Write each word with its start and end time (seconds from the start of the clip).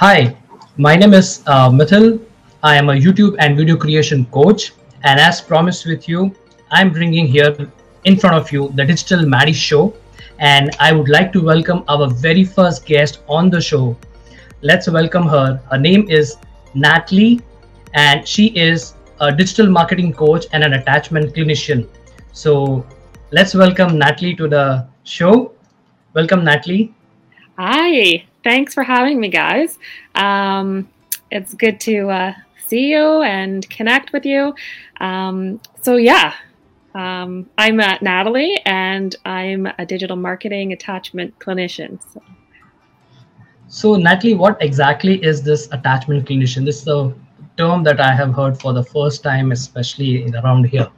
Hi, 0.00 0.36
my 0.76 0.94
name 0.94 1.12
is 1.12 1.42
uh, 1.48 1.68
Mithil. 1.70 2.20
I 2.62 2.76
am 2.76 2.88
a 2.88 2.92
YouTube 2.92 3.34
and 3.40 3.56
video 3.56 3.76
creation 3.76 4.26
coach. 4.26 4.72
And 5.02 5.18
as 5.18 5.40
promised 5.40 5.86
with 5.86 6.08
you, 6.08 6.32
I'm 6.70 6.92
bringing 6.92 7.26
here 7.26 7.68
in 8.04 8.16
front 8.16 8.36
of 8.36 8.52
you 8.52 8.68
the 8.76 8.84
Digital 8.84 9.26
Maddy 9.26 9.52
Show. 9.52 9.92
And 10.38 10.70
I 10.78 10.92
would 10.92 11.08
like 11.08 11.32
to 11.32 11.42
welcome 11.42 11.82
our 11.88 12.08
very 12.08 12.44
first 12.44 12.86
guest 12.86 13.22
on 13.26 13.50
the 13.50 13.60
show. 13.60 13.96
Let's 14.62 14.88
welcome 14.88 15.26
her. 15.26 15.60
Her 15.68 15.78
name 15.78 16.08
is 16.08 16.36
Natalie, 16.74 17.40
and 17.92 18.24
she 18.24 18.56
is 18.56 18.94
a 19.20 19.34
digital 19.34 19.68
marketing 19.68 20.12
coach 20.12 20.46
and 20.52 20.62
an 20.62 20.74
attachment 20.74 21.34
clinician. 21.34 21.88
So 22.30 22.86
let's 23.32 23.52
welcome 23.52 23.98
Natalie 23.98 24.36
to 24.36 24.46
the 24.46 24.86
show. 25.02 25.54
Welcome, 26.14 26.44
Natalie. 26.44 26.94
Hi, 27.58 28.27
thanks 28.48 28.72
for 28.72 28.82
having 28.82 29.20
me, 29.20 29.28
guys. 29.28 29.78
Um, 30.14 30.88
it's 31.30 31.52
good 31.52 31.78
to 31.80 32.08
uh, 32.08 32.32
see 32.66 32.92
you 32.92 33.20
and 33.20 33.68
connect 33.68 34.14
with 34.14 34.24
you. 34.24 34.54
Um, 35.02 35.60
so, 35.82 35.96
yeah, 35.96 36.32
um, 36.94 37.50
I'm 37.58 37.78
uh, 37.78 37.98
Natalie 38.00 38.58
and 38.64 39.14
I'm 39.26 39.66
a 39.78 39.84
digital 39.84 40.16
marketing 40.16 40.72
attachment 40.72 41.38
clinician. 41.38 42.00
So. 42.10 42.22
so, 43.68 43.96
Natalie, 43.96 44.32
what 44.32 44.56
exactly 44.62 45.22
is 45.22 45.42
this 45.42 45.68
attachment 45.70 46.26
clinician? 46.26 46.64
This 46.64 46.80
is 46.80 46.88
a 46.88 47.14
term 47.58 47.82
that 47.84 48.00
I 48.00 48.14
have 48.14 48.34
heard 48.34 48.58
for 48.58 48.72
the 48.72 48.82
first 48.82 49.22
time, 49.22 49.52
especially 49.52 50.26
around 50.42 50.64
here. 50.64 50.88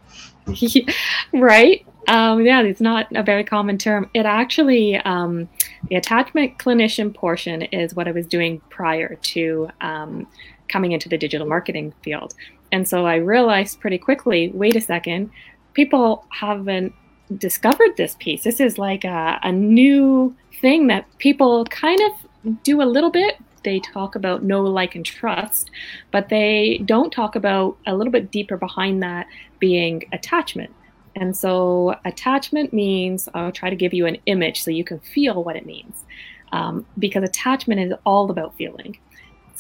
right. 1.32 1.84
Um, 2.06 2.46
yeah, 2.46 2.62
it's 2.62 2.80
not 2.80 3.08
a 3.14 3.24
very 3.24 3.42
common 3.42 3.76
term. 3.76 4.08
It 4.14 4.24
actually, 4.24 4.98
um, 4.98 5.48
the 5.88 5.96
attachment 5.96 6.58
clinician 6.58 7.14
portion 7.14 7.62
is 7.62 7.94
what 7.94 8.06
I 8.06 8.12
was 8.12 8.26
doing 8.26 8.60
prior 8.70 9.16
to 9.16 9.68
um, 9.80 10.26
coming 10.68 10.92
into 10.92 11.08
the 11.08 11.18
digital 11.18 11.46
marketing 11.46 11.92
field. 12.02 12.34
And 12.72 12.86
so 12.86 13.06
I 13.06 13.16
realized 13.16 13.80
pretty 13.80 13.98
quickly 13.98 14.50
wait 14.54 14.76
a 14.76 14.80
second, 14.80 15.30
people 15.74 16.24
haven't 16.30 16.92
discovered 17.36 17.96
this 17.96 18.16
piece. 18.18 18.44
This 18.44 18.60
is 18.60 18.78
like 18.78 19.04
a, 19.04 19.38
a 19.42 19.52
new 19.52 20.34
thing 20.60 20.88
that 20.88 21.06
people 21.18 21.64
kind 21.66 22.00
of 22.02 22.62
do 22.62 22.82
a 22.82 22.84
little 22.84 23.10
bit. 23.10 23.36
They 23.62 23.80
talk 23.80 24.14
about 24.14 24.42
know, 24.42 24.62
like, 24.62 24.94
and 24.94 25.04
trust, 25.04 25.70
but 26.10 26.28
they 26.28 26.80
don't 26.86 27.12
talk 27.12 27.36
about 27.36 27.76
a 27.86 27.94
little 27.94 28.12
bit 28.12 28.30
deeper 28.30 28.56
behind 28.56 29.02
that 29.02 29.26
being 29.58 30.04
attachment. 30.12 30.74
And 31.16 31.36
so, 31.36 31.96
attachment 32.04 32.72
means 32.72 33.28
I'll 33.34 33.52
try 33.52 33.70
to 33.70 33.76
give 33.76 33.92
you 33.92 34.06
an 34.06 34.18
image 34.26 34.62
so 34.62 34.70
you 34.70 34.84
can 34.84 35.00
feel 35.00 35.42
what 35.42 35.56
it 35.56 35.66
means. 35.66 36.04
Um, 36.52 36.86
because 36.98 37.22
attachment 37.22 37.80
is 37.80 37.92
all 38.04 38.30
about 38.30 38.56
feeling. 38.56 38.98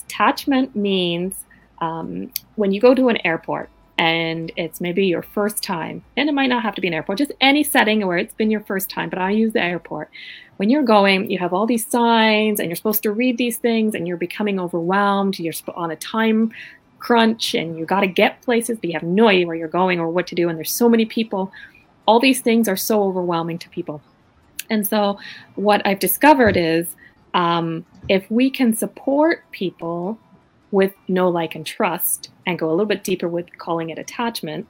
Attachment 0.06 0.74
means 0.74 1.44
um, 1.80 2.32
when 2.56 2.72
you 2.72 2.80
go 2.80 2.94
to 2.94 3.08
an 3.08 3.18
airport 3.24 3.70
and 3.96 4.50
it's 4.56 4.80
maybe 4.80 5.06
your 5.06 5.22
first 5.22 5.62
time, 5.62 6.02
and 6.16 6.28
it 6.28 6.32
might 6.32 6.46
not 6.46 6.62
have 6.62 6.74
to 6.74 6.80
be 6.80 6.88
an 6.88 6.94
airport, 6.94 7.18
just 7.18 7.32
any 7.40 7.62
setting 7.62 8.06
where 8.06 8.16
it's 8.16 8.32
been 8.34 8.50
your 8.50 8.62
first 8.62 8.88
time, 8.88 9.10
but 9.10 9.18
I 9.18 9.30
use 9.30 9.52
the 9.52 9.62
airport. 9.62 10.10
When 10.56 10.70
you're 10.70 10.82
going, 10.82 11.30
you 11.30 11.38
have 11.38 11.52
all 11.52 11.66
these 11.66 11.86
signs 11.86 12.60
and 12.60 12.68
you're 12.68 12.76
supposed 12.76 13.02
to 13.02 13.12
read 13.12 13.36
these 13.36 13.58
things 13.58 13.94
and 13.94 14.08
you're 14.08 14.16
becoming 14.16 14.58
overwhelmed. 14.58 15.38
You're 15.38 15.52
on 15.74 15.90
a 15.90 15.96
time 15.96 16.52
crunch 17.00 17.54
and 17.54 17.78
you 17.78 17.84
got 17.84 18.00
to 18.00 18.06
get 18.06 18.42
places, 18.42 18.78
but 18.78 18.84
you 18.84 18.92
have 18.92 19.02
no 19.02 19.28
idea 19.28 19.46
where 19.46 19.56
you're 19.56 19.68
going 19.68 19.98
or 19.98 20.08
what 20.08 20.26
to 20.28 20.34
do. 20.34 20.48
And 20.48 20.56
there's 20.56 20.72
so 20.72 20.88
many 20.88 21.04
people. 21.04 21.52
All 22.06 22.20
these 22.20 22.40
things 22.40 22.68
are 22.68 22.76
so 22.76 23.02
overwhelming 23.02 23.58
to 23.58 23.68
people. 23.70 24.02
And 24.68 24.86
so, 24.86 25.18
what 25.56 25.84
I've 25.84 25.98
discovered 25.98 26.56
is 26.56 26.94
um, 27.34 27.84
if 28.08 28.30
we 28.30 28.50
can 28.50 28.74
support 28.74 29.44
people 29.50 30.18
with 30.70 30.94
know, 31.08 31.28
like, 31.28 31.56
and 31.56 31.66
trust 31.66 32.30
and 32.46 32.58
go 32.58 32.68
a 32.68 32.70
little 32.70 32.86
bit 32.86 33.02
deeper 33.02 33.28
with 33.28 33.58
calling 33.58 33.90
it 33.90 33.98
attachment, 33.98 34.68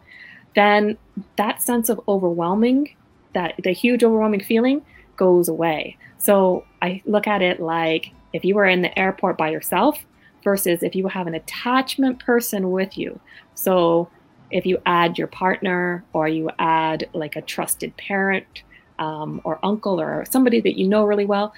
then 0.56 0.97
that 1.36 1.62
sense 1.62 1.91
of 1.91 2.01
overwhelming, 2.08 2.97
that 3.35 3.55
the 3.62 3.73
huge 3.73 4.02
overwhelming 4.02 4.42
feeling 4.42 4.83
goes 5.17 5.48
away. 5.48 5.98
So, 6.18 6.64
I 6.80 7.02
look 7.05 7.27
at 7.27 7.42
it 7.42 7.61
like 7.61 8.12
if 8.33 8.45
you 8.45 8.55
were 8.55 8.67
in 8.67 8.80
the 8.80 8.98
airport 8.98 9.36
by 9.36 9.51
yourself, 9.51 10.05
versus 10.42 10.83
if 10.83 10.95
you 10.95 11.08
have 11.08 11.27
an 11.27 11.34
attachment 11.34 12.18
person 12.24 12.70
with 12.70 12.96
you. 12.96 13.20
So 13.55 14.08
if 14.51 14.67
you 14.67 14.78
add 14.86 15.18
your 15.18 15.27
partner 15.27 16.05
or 16.12 16.28
you 16.28 16.51
add 16.58 17.08
like 17.12 17.36
a 17.36 17.42
trusted 17.42 17.96
parent 17.96 18.62
um, 18.98 19.40
or 19.45 19.64
uncle 19.64 20.00
or 20.00 20.24
somebody 20.29 20.61
that 20.61 20.79
you 20.79 20.89
know 20.89 21.05
really 21.05 21.27
well, 21.27 21.55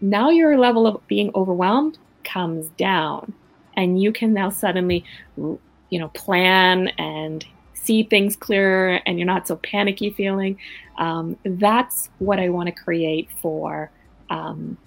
now 0.00 0.30
your 0.30 0.58
level 0.58 0.86
of 0.86 1.06
being 1.06 1.30
overwhelmed 1.34 1.98
comes 2.24 2.68
down. 2.70 3.32
And 3.74 4.02
you 4.02 4.12
can 4.12 4.32
now 4.34 4.50
suddenly 4.50 5.04
you 5.36 5.98
know 5.98 6.08
plan 6.08 6.88
and 6.98 7.44
see 7.74 8.02
things 8.04 8.36
clearer 8.36 9.00
and 9.06 9.18
you're 9.18 9.26
not 9.26 9.46
so 9.46 9.56
panicky 9.56 10.10
feeling. 10.10 10.58
Um, 10.98 11.36
that's 11.44 12.10
what 12.18 12.38
i 12.38 12.48
want 12.48 12.68
to 12.68 12.72
create 12.72 13.28
for 13.40 13.90
um, 14.30 14.78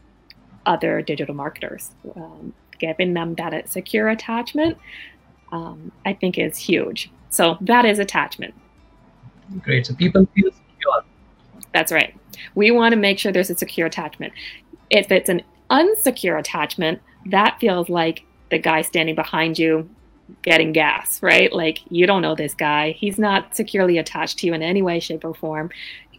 other 0.66 1.02
digital 1.02 1.36
marketers. 1.36 1.92
Um, 2.16 2.54
giving 2.80 3.14
them 3.14 3.36
that 3.36 3.70
secure 3.70 4.10
attachment, 4.10 4.78
um, 5.52 5.92
I 6.06 6.14
think 6.14 6.38
is 6.38 6.58
huge. 6.58 7.12
So 7.30 7.58
that 7.62 7.86
is 7.86 8.00
attachment. 8.00 8.54
Great. 9.62 9.86
So 9.86 9.94
people 9.94 10.28
feel 10.36 10.52
secure. 10.52 11.04
That's 11.74 11.92
right. 11.92 12.16
We 12.56 12.72
want 12.72 12.94
to 12.94 12.98
make 12.98 13.20
sure 13.20 13.32
there's 13.32 13.50
a 13.50 13.58
secure 13.58 13.88
attachment. 13.88 14.34
If 14.90 15.12
it's 15.12 15.30
an 15.30 15.42
unsecure 15.70 16.40
attachment, 16.40 17.02
that 17.28 17.58
feels 17.60 17.90
like 17.90 18.24
the 18.52 18.60
guy 18.60 18.82
standing 18.82 19.16
behind 19.16 19.58
you 19.58 19.90
getting 20.42 20.72
gas, 20.72 21.22
right? 21.22 21.52
Like 21.54 21.80
you 21.90 22.08
don't 22.08 22.22
know 22.22 22.36
this 22.36 22.54
guy. 22.54 22.92
He's 22.92 23.18
not 23.18 23.56
securely 23.56 23.98
attached 23.98 24.40
to 24.40 24.48
you 24.48 24.54
in 24.54 24.62
any 24.62 24.82
way, 24.82 25.00
shape, 25.00 25.24
or 25.24 25.34
form 25.34 25.70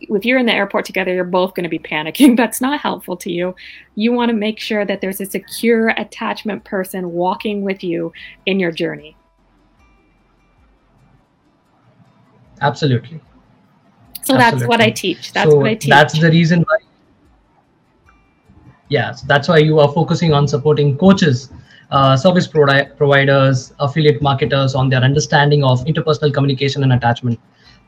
if 0.00 0.24
you're 0.24 0.38
in 0.38 0.46
the 0.46 0.52
airport 0.52 0.84
together, 0.84 1.12
you're 1.12 1.24
both 1.24 1.54
going 1.54 1.64
to 1.64 1.70
be 1.70 1.78
panicking. 1.78 2.36
That's 2.42 2.60
not 2.60 2.80
helpful 2.80 3.16
to 3.18 3.30
you. 3.30 3.54
You 3.94 4.12
want 4.12 4.30
to 4.30 4.36
make 4.36 4.58
sure 4.58 4.84
that 4.84 5.00
there's 5.00 5.20
a 5.20 5.26
secure 5.26 5.88
attachment 5.88 6.64
person 6.64 7.10
walking 7.12 7.62
with 7.62 7.82
you 7.82 8.12
in 8.46 8.60
your 8.60 8.72
journey. 8.72 9.16
Absolutely. 12.60 13.20
So 14.22 14.34
Absolutely. 14.34 14.58
that's 14.58 14.68
what 14.68 14.80
I 14.80 14.90
teach. 14.90 15.32
That's 15.32 15.50
so 15.50 15.56
what 15.56 15.66
I 15.66 15.74
teach. 15.74 15.90
That's 15.90 16.18
the 16.18 16.30
reason 16.30 16.62
why. 16.62 16.78
Yeah, 18.88 19.12
so 19.12 19.26
that's 19.28 19.48
why 19.48 19.58
you 19.58 19.78
are 19.78 19.92
focusing 19.92 20.32
on 20.32 20.48
supporting 20.48 20.96
coaches, 20.96 21.50
uh, 21.90 22.16
service 22.16 22.46
providers, 22.46 23.72
affiliate 23.78 24.22
marketers 24.22 24.74
on 24.74 24.88
their 24.88 25.00
understanding 25.00 25.62
of 25.64 25.84
interpersonal 25.84 26.32
communication 26.32 26.82
and 26.82 26.92
attachment. 26.92 27.38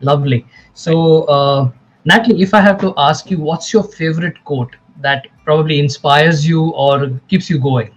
Lovely. 0.01 0.47
So, 0.75 1.25
uh, 1.25 1.71
Natalie, 2.09 2.41
if 2.41 2.55
I 2.55 2.63
have 2.63 2.81
to 2.81 2.95
ask 2.97 3.31
you, 3.31 3.39
what's 3.39 3.71
your 3.71 3.83
favorite 3.85 4.43
quote 4.45 4.75
that 5.03 5.27
probably 5.45 5.79
inspires 5.79 6.49
you 6.49 6.71
or 6.71 7.11
keeps 7.29 7.51
you 7.51 7.59
going? 7.59 7.91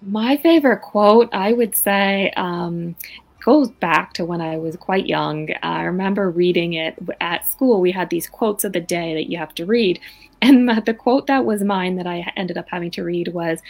My 0.00 0.38
favorite 0.38 0.80
quote, 0.80 1.28
I 1.32 1.52
would 1.52 1.76
say, 1.76 2.30
um, 2.38 2.96
goes 3.44 3.70
back 3.72 4.14
to 4.14 4.24
when 4.24 4.40
I 4.40 4.56
was 4.56 4.74
quite 4.76 5.06
young. 5.06 5.50
I 5.62 5.82
remember 5.82 6.30
reading 6.30 6.72
it 6.74 6.98
at 7.20 7.46
school. 7.46 7.82
We 7.82 7.92
had 7.92 8.08
these 8.08 8.26
quotes 8.26 8.64
of 8.64 8.72
the 8.72 8.80
day 8.80 9.12
that 9.12 9.30
you 9.30 9.36
have 9.36 9.54
to 9.56 9.66
read. 9.66 10.00
And 10.40 10.68
the 10.86 10.94
quote 10.94 11.26
that 11.26 11.44
was 11.44 11.64
mine 11.64 11.96
that 11.96 12.06
I 12.06 12.32
ended 12.36 12.56
up 12.56 12.68
having 12.70 12.92
to 12.92 13.02
read 13.02 13.26
was 13.34 13.60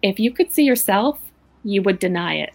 If 0.00 0.18
you 0.18 0.32
could 0.32 0.50
see 0.50 0.64
yourself, 0.64 1.20
you 1.64 1.82
would 1.82 1.98
deny 1.98 2.36
it. 2.36 2.54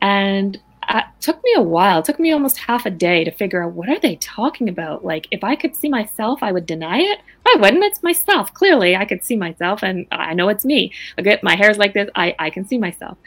And 0.00 0.60
it 0.88 1.04
took 1.20 1.42
me 1.44 1.54
a 1.56 1.62
while. 1.62 2.00
It 2.00 2.04
took 2.04 2.18
me 2.18 2.32
almost 2.32 2.58
half 2.58 2.86
a 2.86 2.90
day 2.90 3.24
to 3.24 3.30
figure 3.30 3.62
out 3.62 3.72
what 3.72 3.88
are 3.88 3.98
they 3.98 4.16
talking 4.16 4.68
about. 4.68 5.04
Like, 5.04 5.28
if 5.30 5.44
I 5.44 5.56
could 5.56 5.76
see 5.76 5.88
myself, 5.88 6.42
I 6.42 6.52
would 6.52 6.66
deny 6.66 6.98
it. 6.98 7.20
I 7.46 7.56
wouldn't. 7.60 7.84
It's 7.84 8.02
myself. 8.02 8.52
Clearly, 8.54 8.96
I 8.96 9.04
could 9.04 9.24
see 9.24 9.36
myself, 9.36 9.82
and 9.82 10.06
I 10.10 10.34
know 10.34 10.48
it's 10.48 10.64
me. 10.64 10.92
Look 11.16 11.26
at 11.26 11.42
my 11.42 11.56
hair's 11.56 11.78
like 11.78 11.94
this. 11.94 12.10
I 12.14 12.34
I 12.38 12.50
can 12.50 12.66
see 12.66 12.78
myself. 12.78 13.18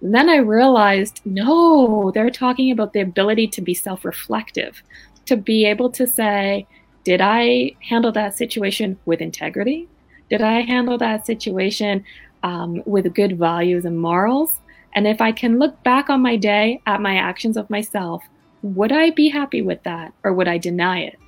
And 0.00 0.14
then 0.14 0.28
I 0.28 0.36
realized, 0.36 1.22
no, 1.24 2.10
they're 2.12 2.30
talking 2.30 2.70
about 2.70 2.92
the 2.92 3.00
ability 3.00 3.48
to 3.48 3.62
be 3.62 3.72
self-reflective, 3.72 4.82
to 5.26 5.36
be 5.36 5.64
able 5.64 5.90
to 5.92 6.06
say, 6.06 6.66
did 7.04 7.20
I 7.20 7.74
handle 7.80 8.12
that 8.12 8.36
situation 8.36 8.98
with 9.06 9.20
integrity? 9.20 9.88
Did 10.28 10.42
I 10.42 10.60
handle 10.60 10.98
that 10.98 11.24
situation 11.24 12.04
um, 12.42 12.82
with 12.84 13.14
good 13.14 13.38
values 13.38 13.84
and 13.84 13.98
morals? 13.98 14.60
And 14.94 15.06
if 15.06 15.20
I 15.20 15.32
can 15.32 15.58
look 15.58 15.82
back 15.82 16.08
on 16.08 16.22
my 16.22 16.36
day 16.36 16.80
at 16.86 17.00
my 17.00 17.16
actions 17.16 17.56
of 17.56 17.68
myself, 17.70 18.22
would 18.62 18.92
I 18.92 19.10
be 19.10 19.28
happy 19.28 19.62
with 19.62 19.82
that 19.82 20.12
or 20.22 20.32
would 20.32 20.48
I 20.48 20.58
deny 20.58 21.00
it? 21.00 21.18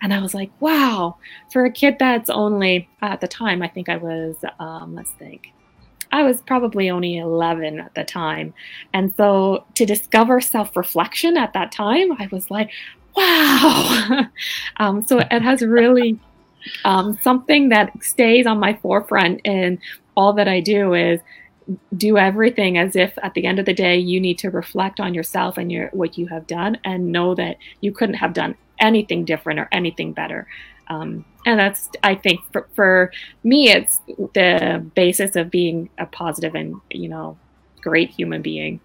And 0.00 0.12
I 0.12 0.20
was 0.20 0.34
like, 0.34 0.50
wow, 0.60 1.16
for 1.52 1.64
a 1.64 1.70
kid 1.70 1.96
that's 1.98 2.28
only, 2.28 2.88
at 3.02 3.20
the 3.20 3.28
time, 3.28 3.62
I 3.62 3.68
think 3.68 3.88
I 3.88 3.98
was, 3.98 4.36
um, 4.58 4.96
let's 4.96 5.12
think, 5.12 5.52
I 6.10 6.24
was 6.24 6.42
probably 6.42 6.90
only 6.90 7.18
11 7.18 7.78
at 7.78 7.94
the 7.94 8.02
time. 8.02 8.52
And 8.92 9.14
so 9.16 9.64
to 9.76 9.86
discover 9.86 10.40
self 10.40 10.76
reflection 10.76 11.36
at 11.36 11.52
that 11.52 11.70
time, 11.70 12.12
I 12.12 12.28
was 12.32 12.50
like, 12.50 12.70
wow. 13.16 14.26
um, 14.78 15.04
so 15.04 15.18
it 15.18 15.42
has 15.42 15.62
really 15.62 16.18
um, 16.84 17.16
something 17.22 17.68
that 17.68 17.92
stays 18.02 18.46
on 18.46 18.58
my 18.58 18.74
forefront 18.74 19.40
and 19.44 19.78
all 20.16 20.32
that 20.34 20.48
I 20.48 20.60
do 20.60 20.94
is 20.94 21.20
do 21.96 22.18
everything 22.18 22.78
as 22.78 22.96
if 22.96 23.16
at 23.22 23.34
the 23.34 23.46
end 23.46 23.58
of 23.58 23.66
the 23.66 23.74
day 23.74 23.96
you 23.96 24.20
need 24.20 24.38
to 24.38 24.50
reflect 24.50 25.00
on 25.00 25.14
yourself 25.14 25.58
and 25.58 25.70
your 25.70 25.88
what 25.92 26.18
you 26.18 26.26
have 26.26 26.46
done 26.46 26.78
and 26.84 27.12
know 27.12 27.34
that 27.34 27.56
you 27.80 27.92
couldn't 27.92 28.16
have 28.16 28.32
done 28.32 28.54
anything 28.78 29.24
different 29.24 29.60
or 29.60 29.68
anything 29.72 30.12
better. 30.12 30.46
Um, 30.88 31.24
and 31.46 31.58
that's 31.58 31.88
i 32.02 32.14
think 32.14 32.40
for, 32.52 32.68
for 32.74 33.12
me 33.44 33.70
it's 33.70 34.00
the 34.34 34.84
basis 34.94 35.36
of 35.36 35.50
being 35.50 35.88
a 35.98 36.06
positive 36.06 36.54
and 36.54 36.80
you 36.90 37.08
know 37.08 37.36
great 37.80 38.10
human 38.10 38.42
being. 38.42 38.80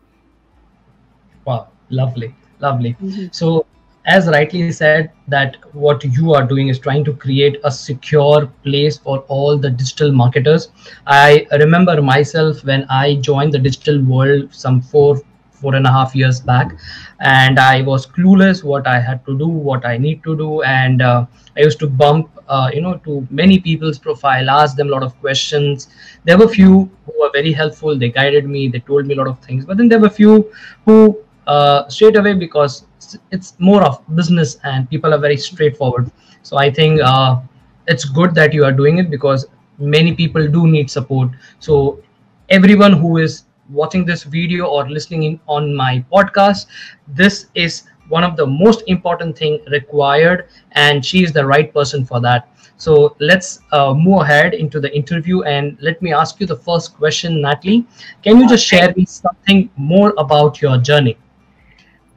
Wow 1.46 1.70
lovely 1.90 2.36
lovely. 2.60 2.96
Mm-hmm. 3.02 3.28
so 3.32 3.66
as 4.07 4.27
rightly 4.27 4.71
said 4.71 5.12
that 5.27 5.57
what 5.74 6.04
you 6.04 6.33
are 6.33 6.44
doing 6.44 6.69
is 6.69 6.80
trying 6.80 7.04
to 7.04 7.13
create 7.13 7.59
a 7.63 7.71
secure 7.71 8.48
place 8.63 8.98
for 8.98 9.19
all 9.27 9.57
the 9.57 9.69
digital 9.69 10.12
marketers. 10.12 10.69
I 11.06 11.45
remember 11.51 12.01
myself 12.01 12.63
when 12.63 12.86
i 12.89 13.15
joined 13.15 13.54
the 13.54 13.59
digital 13.59 14.04
world 14.04 14.54
some 14.54 14.81
four 14.81 15.21
four 15.51 15.75
and 15.75 15.88
a 15.88 15.92
half 15.92 16.15
years 16.15 16.39
back 16.39 16.74
and 17.19 17.59
i 17.59 17.81
was 17.81 18.06
clueless 18.06 18.63
what 18.63 18.88
i 18.88 19.00
had 19.00 19.25
to 19.25 19.38
do 19.38 19.48
what 19.48 19.86
i 19.86 19.98
need 19.98 20.24
to 20.24 20.36
do 20.38 20.62
and 20.62 21.01
uh, 21.01 21.25
i 21.57 21.62
used 21.62 21.80
to 21.80 21.88
bump 21.88 22.30
uh, 22.48 22.69
you 22.74 22.81
know 22.81 22.98
to 23.06 23.27
many 23.30 23.59
people's 23.59 24.00
profile 24.00 24.50
ask 24.50 24.75
them 24.75 24.88
a 24.88 24.92
lot 24.92 25.04
of 25.04 25.19
questions. 25.19 25.89
There 26.24 26.38
were 26.38 26.48
few 26.48 26.89
who 27.06 27.19
were 27.19 27.30
very 27.33 27.51
helpful. 27.51 27.98
They 27.98 28.09
guided 28.09 28.48
me. 28.48 28.68
They 28.69 28.80
told 28.80 29.06
me 29.06 29.15
a 29.15 29.18
lot 29.18 29.27
of 29.27 29.39
things. 29.39 29.65
But 29.65 29.77
then 29.77 29.89
there 29.89 30.00
were 30.00 30.09
few 30.09 30.51
who 30.86 31.21
uh, 31.48 31.88
straight 31.88 32.18
away 32.18 32.34
because 32.34 32.86
it's 33.32 33.56
more 33.60 33.84
of 33.84 34.04
business 34.16 34.58
and 34.64 34.90
people 34.90 35.14
are 35.14 35.20
very 35.20 35.38
straightforward. 35.38 36.12
So 36.44 36.58
i 36.58 36.72
think 36.72 37.02
uh, 37.02 37.42
it's 37.88 38.06
good 38.06 38.36
that 38.36 38.54
you 38.54 38.64
are 38.66 38.72
doing 38.72 38.98
it 39.00 39.10
because 39.10 39.48
many 39.80 40.14
people 40.16 40.48
do 40.48 40.68
need 40.68 40.90
support. 40.90 41.30
So 41.60 42.04
everyone 42.50 42.94
who 42.94 43.18
is 43.18 43.44
watching 43.70 44.06
this 44.06 44.24
video 44.24 44.66
or 44.66 44.90
listening 44.90 45.24
in 45.24 45.40
on 45.48 45.76
my 45.76 46.04
podcast 46.14 46.68
this 47.08 47.48
is 47.56 47.84
one 48.10 48.24
of 48.24 48.38
the 48.38 48.46
most 48.46 48.84
important 48.88 49.38
thing 49.38 49.60
required 49.70 50.48
and 50.72 51.06
she 51.06 51.24
is 51.24 51.34
the 51.34 51.46
right 51.46 51.74
person 51.74 52.06
for 52.06 52.22
that. 52.22 52.50
So 52.78 53.16
let's 53.20 53.60
uh, 53.74 53.94
move 53.94 54.22
ahead 54.22 54.54
into 54.54 54.80
the 54.80 54.96
interview 54.96 55.44
and 55.44 55.78
let 55.82 56.02
me 56.02 56.14
ask 56.14 56.40
you 56.40 56.46
the 56.48 56.56
first 56.56 56.96
question 56.96 57.42
natalie. 57.42 57.86
Can 58.24 58.40
you 58.40 58.48
just 58.48 58.66
share 58.66 58.94
me 58.96 59.06
something 59.06 59.70
more 59.76 60.14
about 60.18 60.62
your 60.62 60.78
journey 60.78 61.18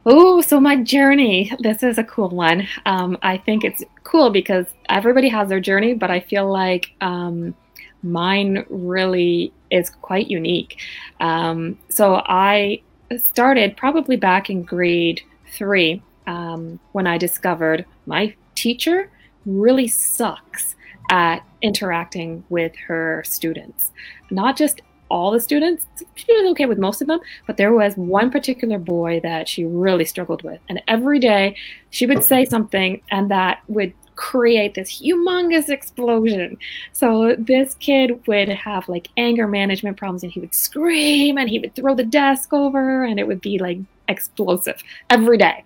Oh, 0.07 0.41
so 0.41 0.59
my 0.59 0.77
journey. 0.77 1.53
This 1.59 1.83
is 1.83 1.99
a 1.99 2.05
cool 2.05 2.31
one. 2.31 2.67
Um, 2.87 3.19
I 3.23 3.37
think 3.37 3.65
it's 3.65 3.85
cool 4.03 4.31
because 4.31 4.67
everybody 4.89 5.29
has 5.29 5.49
their 5.51 5.61
journey, 5.61 5.93
but 5.93 6.11
I 6.11 6.21
feel 6.21 6.51
like 6.51 6.93
um, 7.03 7.55
mine 8.03 8.65
really 8.71 9.53
is 9.71 9.91
quite 9.91 10.29
unique. 10.31 10.79
Um, 11.21 11.79
so 11.91 12.23
I 12.25 12.81
started 13.19 13.77
probably 13.77 14.17
back 14.17 14.49
in 14.49 14.63
grade 14.63 15.21
three 15.53 16.03
um, 16.27 16.81
when 16.93 17.07
I 17.07 17.19
discovered 17.19 17.85
my 18.07 18.35
teacher 18.55 19.11
really 19.45 19.89
sucks 19.89 20.77
at 21.11 21.41
interacting 21.61 22.43
with 22.49 22.75
her 22.87 23.23
students. 23.27 23.91
Not 24.31 24.57
just 24.57 24.81
all 25.11 25.31
the 25.31 25.41
students. 25.41 25.87
She 26.15 26.33
was 26.33 26.51
okay 26.53 26.67
with 26.67 26.79
most 26.79 27.03
of 27.03 27.09
them, 27.09 27.21
but 27.47 27.57
there 27.57 27.73
was 27.73 27.97
one 27.97 28.31
particular 28.31 28.79
boy 28.79 29.21
that 29.23 29.49
she 29.49 29.65
really 29.65 30.05
struggled 30.05 30.43
with. 30.43 30.61
And 30.69 30.83
every 30.89 31.19
day 31.19 31.57
she 31.91 32.07
would 32.07 32.25
say 32.25 32.45
something, 32.45 33.03
and 33.11 33.31
that 33.31 33.61
would 33.69 33.93
create 34.17 34.75
this 34.75 35.01
humongous 35.01 35.69
explosion. 35.71 36.59
So 36.93 37.35
this 37.39 37.75
kid 37.75 38.27
would 38.27 38.49
have 38.49 38.89
like 38.89 39.09
anger 39.17 39.49
management 39.49 39.97
problems, 39.97 40.23
and 40.23 40.33
he 40.33 40.41
would 40.41 40.55
scream 40.55 41.39
and 41.39 41.49
he 41.49 41.59
would 41.59 41.75
throw 41.75 41.95
the 41.95 42.05
desk 42.05 42.53
over, 42.53 43.05
and 43.05 43.19
it 43.19 43.27
would 43.27 43.41
be 43.41 43.59
like 43.59 43.79
explosive 44.09 44.83
every 45.09 45.39
day. 45.39 45.65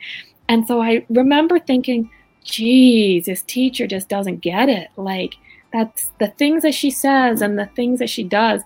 And 0.48 0.66
so 0.66 0.80
I 0.80 1.04
remember 1.08 1.58
thinking, 1.58 2.10
geez, 2.44 3.26
this 3.26 3.42
teacher 3.42 3.86
just 3.86 4.08
doesn't 4.08 4.40
get 4.40 4.68
it. 4.68 4.88
Like, 4.96 5.34
that's 5.72 6.12
the 6.20 6.28
things 6.28 6.62
that 6.62 6.74
she 6.74 6.90
says 6.90 7.42
and 7.42 7.58
the 7.58 7.66
things 7.74 7.98
that 7.98 8.10
she 8.10 8.22
does 8.22 8.62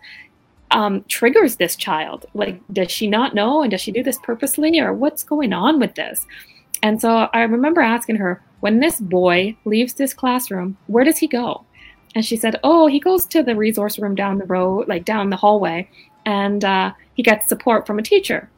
um, 0.71 1.05
triggers 1.09 1.57
this 1.57 1.77
child. 1.77 2.27
Like, 2.35 2.61
does 2.73 2.91
she 2.91 3.07
not 3.07 3.35
know? 3.35 3.63
And 3.63 3.71
does 3.71 3.81
she 3.81 3.93
do 3.93 4.03
this 4.03 4.19
purposely? 4.23 4.79
Or 4.81 4.93
what's 4.93 5.23
going 5.23 5.53
on 5.53 5.79
with 5.79 5.95
this? 5.95 6.27
And 6.83 7.01
so 7.01 7.29
I 7.33 7.43
remember 7.43 7.81
asking 7.81 8.17
her, 8.17 8.43
when 8.61 8.81
this 8.81 9.01
boy 9.01 9.57
leaves 9.65 9.95
this 9.95 10.15
classroom, 10.15 10.77
where 10.87 11.05
does 11.05 11.19
he 11.19 11.27
go? 11.27 11.65
And 12.15 12.25
she 12.25 12.37
said, 12.37 12.59
oh, 12.65 12.87
he 12.87 13.01
goes 13.01 13.27
to 13.27 13.43
the 13.43 13.55
resource 13.55 13.99
room 13.99 14.15
down 14.15 14.39
the 14.39 14.47
road, 14.47 14.89
like 14.89 15.05
down 15.05 15.31
the 15.31 15.37
hallway, 15.37 15.89
and 16.25 16.65
uh, 16.65 16.93
he 17.15 17.23
gets 17.23 17.49
support 17.49 17.87
from 17.87 17.99
a 17.99 18.03
teacher. 18.03 18.51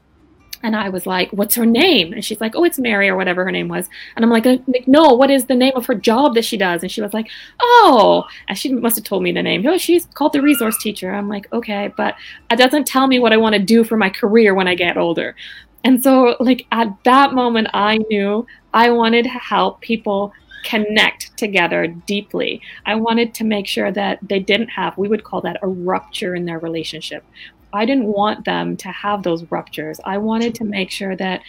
And 0.62 0.76
I 0.76 0.90
was 0.90 1.06
like, 1.06 1.30
what's 1.30 1.54
her 1.54 1.64
name? 1.64 2.12
And 2.12 2.24
she's 2.24 2.40
like, 2.40 2.54
oh, 2.54 2.64
it's 2.64 2.78
Mary 2.78 3.08
or 3.08 3.16
whatever 3.16 3.44
her 3.44 3.50
name 3.50 3.68
was. 3.68 3.88
And 4.14 4.24
I'm 4.24 4.30
like, 4.30 4.46
uh, 4.46 4.58
no, 4.86 5.14
what 5.14 5.30
is 5.30 5.46
the 5.46 5.54
name 5.54 5.72
of 5.74 5.86
her 5.86 5.94
job 5.94 6.34
that 6.34 6.44
she 6.44 6.56
does? 6.58 6.82
And 6.82 6.92
she 6.92 7.00
was 7.00 7.14
like, 7.14 7.28
oh, 7.60 8.24
and 8.48 8.58
she 8.58 8.72
must 8.72 8.96
have 8.96 9.04
told 9.04 9.22
me 9.22 9.32
the 9.32 9.42
name. 9.42 9.66
Oh, 9.66 9.78
she's 9.78 10.06
called 10.06 10.34
the 10.34 10.42
resource 10.42 10.76
teacher. 10.78 11.10
I'm 11.12 11.28
like, 11.28 11.50
okay, 11.52 11.92
but 11.96 12.14
it 12.50 12.56
doesn't 12.56 12.86
tell 12.86 13.06
me 13.06 13.18
what 13.18 13.32
I 13.32 13.38
want 13.38 13.54
to 13.54 13.62
do 13.62 13.84
for 13.84 13.96
my 13.96 14.10
career 14.10 14.54
when 14.54 14.68
I 14.68 14.74
get 14.74 14.98
older. 14.98 15.34
And 15.82 16.02
so, 16.02 16.36
like, 16.40 16.66
at 16.72 16.88
that 17.04 17.32
moment, 17.32 17.68
I 17.72 17.96
knew 18.10 18.46
I 18.74 18.90
wanted 18.90 19.22
to 19.22 19.30
help 19.30 19.80
people 19.80 20.32
connect 20.64 21.36
together 21.38 21.86
deeply. 21.86 22.60
I 22.84 22.94
wanted 22.94 23.32
to 23.34 23.44
make 23.44 23.66
sure 23.66 23.90
that 23.92 24.18
they 24.20 24.40
didn't 24.40 24.68
have, 24.68 24.98
we 24.98 25.08
would 25.08 25.24
call 25.24 25.40
that 25.40 25.58
a 25.62 25.68
rupture 25.68 26.34
in 26.34 26.44
their 26.44 26.58
relationship, 26.58 27.24
I 27.72 27.84
didn't 27.84 28.06
want 28.06 28.44
them 28.44 28.76
to 28.78 28.88
have 28.88 29.22
those 29.22 29.44
ruptures. 29.50 30.00
I 30.04 30.18
wanted 30.18 30.54
to 30.56 30.64
make 30.64 30.90
sure 30.90 31.16
that 31.16 31.42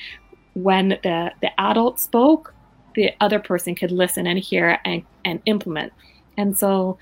when 0.53 0.89
the, 0.89 1.31
the 1.41 1.59
adult 1.59 1.99
spoke, 1.99 2.53
the 2.95 3.11
other 3.19 3.39
person 3.39 3.75
could 3.75 3.91
listen 3.91 4.27
and 4.27 4.37
hear 4.37 4.79
and, 4.83 5.03
and 5.23 5.41
implement. 5.45 5.93
And 6.37 6.57
so, 6.57 6.97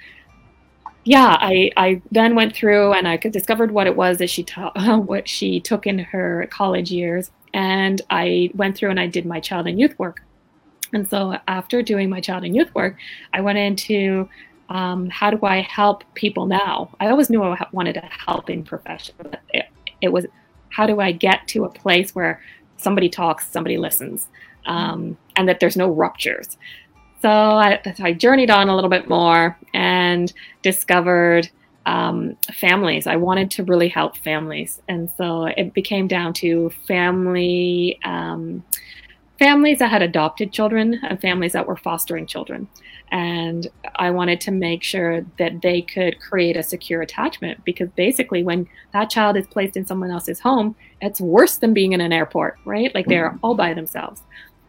yeah, 1.04 1.38
I, 1.39 1.71
I 1.75 2.01
then 2.12 2.36
went 2.36 2.56
through 2.56 2.94
and 2.94 3.07
I 3.07 3.18
discovered 3.18 3.71
what 3.71 3.88
it 3.88 3.95
was 3.95 4.19
that 4.19 4.30
she 4.30 4.44
taught, 4.44 4.77
what 5.06 5.27
she 5.27 5.60
took 5.60 5.88
in 5.88 6.00
her 6.00 6.48
college 6.51 6.92
years. 6.92 7.31
And 7.54 8.01
I 8.10 8.51
went 8.54 8.77
through 8.77 8.92
and 8.92 9.00
I 9.00 9.07
did 9.07 9.25
my 9.25 9.39
child 9.39 9.68
and 9.68 9.80
youth 9.80 9.98
work. 9.98 10.21
And 10.94 11.07
so 11.07 11.38
after 11.48 11.81
doing 11.81 12.10
my 12.10 12.19
child 12.19 12.44
and 12.44 12.56
youth 12.56 12.74
work, 12.74 12.98
I 13.33 13.42
went 13.42 13.57
into 13.57 14.30
um, 14.69 15.10
how 15.10 15.31
do 15.31 15.39
I 15.45 15.62
help 15.62 16.04
people 16.13 16.45
now? 16.45 16.95
I 17.00 17.10
always 17.10 17.30
knew 17.30 17.42
I 17.44 17.66
wanted 17.71 17.94
to 17.94 18.01
help 18.01 18.50
in 18.50 18.63
profession, 18.63 19.16
but 19.18 19.42
it, 19.50 19.66
it 20.01 20.10
was 20.10 20.25
how 20.69 20.85
do 20.85 20.99
I 20.99 21.11
get 21.11 21.47
to 21.49 21.66
a 21.66 21.69
place 21.69 22.14
where 22.14 22.42
somebody 22.78 23.09
talks, 23.09 23.49
somebody 23.49 23.78
listens, 23.78 24.28
um, 24.66 25.18
and 25.35 25.49
that 25.49 25.59
there's 25.59 25.76
no 25.76 25.90
ruptures. 25.90 26.57
So 27.21 27.30
I, 27.30 27.81
so 27.95 28.06
I, 28.06 28.14
journeyed 28.14 28.49
on 28.49 28.69
a 28.69 28.76
little 28.76 28.90
bit 28.90 29.09
more 29.09 29.57
and 29.73 30.31
discovered 30.61 31.49
um, 31.85 32.38
families. 32.54 33.07
I 33.07 33.18
wanted 33.18 33.52
to 33.52 33.64
really 33.64 33.90
help 33.90 34.16
families, 34.18 34.81
and 34.88 35.09
so 35.18 35.45
it 35.45 35.73
became 35.73 36.07
down 36.07 36.33
to 36.35 36.69
family 36.88 37.99
um, 38.06 38.64
families 39.39 39.79
that 39.79 39.89
had 39.89 40.01
adopted 40.01 40.51
children 40.51 40.99
and 41.01 41.19
families 41.19 41.53
that 41.53 41.65
were 41.65 41.77
fostering 41.77 42.27
children. 42.27 42.67
And 43.11 43.67
I 43.95 44.11
wanted 44.11 44.39
to 44.41 44.51
make 44.51 44.83
sure 44.83 45.25
that 45.39 45.61
they 45.61 45.81
could 45.81 46.19
create 46.19 46.57
a 46.57 46.61
secure 46.61 47.01
attachment 47.01 47.63
because 47.63 47.89
basically, 47.95 48.43
when 48.43 48.67
that 48.91 49.09
child 49.09 49.37
is 49.37 49.47
placed 49.47 49.77
in 49.77 49.85
someone 49.85 50.11
else's 50.11 50.39
home, 50.39 50.75
it's 51.01 51.19
worse 51.19 51.57
than 51.57 51.73
being 51.73 51.93
in 51.93 52.01
an 52.01 52.13
airport, 52.13 52.57
right? 52.65 52.93
Like 52.93 53.07
they're 53.07 53.29
mm-hmm. 53.29 53.39
all 53.41 53.55
by 53.55 53.73
themselves. 53.73 54.21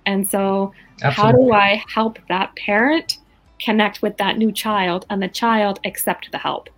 And 0.07 0.27
so, 0.27 0.73
Absolutely. 1.03 1.13
how 1.13 1.33
do 1.33 1.53
I 1.53 1.85
help 1.93 2.19
that 2.29 2.55
parent 2.57 3.19
connect 3.61 4.01
with 4.01 4.17
that 4.17 4.39
new 4.39 4.53
child 4.53 5.05
and 5.11 5.23
the 5.23 5.29
child 5.29 5.81
accept 5.85 6.31
the 6.33 6.39
help? 6.39 6.71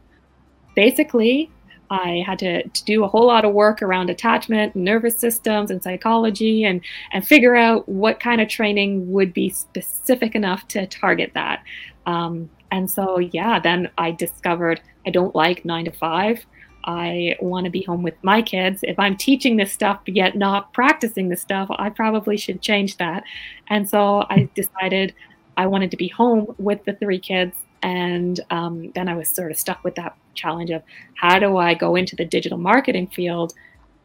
Basically, 0.75 1.51
I 1.93 2.25
had 2.27 2.39
to, 2.39 2.67
to 2.67 2.85
do 2.85 3.05
a 3.05 3.09
whole 3.09 3.27
lot 3.27 3.45
of 3.45 3.53
work 3.53 3.83
around 3.83 4.09
attachment, 4.09 4.75
nervous 4.75 5.19
systems, 5.19 5.71
and 5.71 5.83
psychology, 5.83 6.65
and 6.65 6.81
and 7.13 7.27
figure 7.27 7.55
out 7.55 7.87
what 7.87 8.19
kind 8.19 8.41
of 8.41 8.49
training 8.49 9.13
would 9.13 9.35
be 9.35 9.51
specific 9.51 10.35
enough 10.35 10.67
to 10.69 10.87
target 10.87 11.33
that. 11.35 11.63
Um, 12.07 12.49
and 12.71 12.91
so, 12.91 13.19
yeah, 13.19 13.61
then 13.61 13.91
I 13.99 14.11
discovered 14.13 14.81
I 15.07 15.11
don't 15.11 15.35
like 15.35 15.67
nine 15.67 15.85
to 15.85 15.93
five. 15.93 16.47
I 16.85 17.37
want 17.41 17.67
to 17.67 17.71
be 17.71 17.83
home 17.83 18.03
with 18.03 18.15
my 18.23 18.41
kids. 18.41 18.81
If 18.83 18.99
I'm 18.99 19.17
teaching 19.17 19.59
this 19.59 19.71
stuff 19.71 20.01
yet 20.07 20.35
not 20.35 20.73
practicing 20.73 21.29
this 21.29 21.43
stuff, 21.43 21.69
I 21.71 21.91
probably 21.91 22.39
should 22.39 22.63
change 22.63 22.97
that. 22.97 23.23
And 23.69 23.89
so 23.89 24.27
I 24.31 24.49
decided 24.55 25.15
I 25.59 25.67
wanted 25.67 25.91
to 25.91 25.99
be 25.99 26.09
home 26.09 26.55
with 26.59 26.83
the 26.87 26.95
three 26.95 27.21
kids 27.21 27.55
and 27.83 28.41
um, 28.51 28.93
then 28.95 29.09
I 29.09 29.15
was 29.15 29.29
sort 29.29 29.51
of 29.51 29.59
stuck 29.59 29.83
with 29.85 29.95
that 29.97 30.17
challenge 30.35 30.71
of 30.71 30.83
how 31.15 31.39
do 31.39 31.57
I 31.57 31.75
go 31.75 31.97
into 31.97 32.17
the 32.17 32.25
digital 32.25 32.59
marketing 32.59 33.09
field 33.09 33.55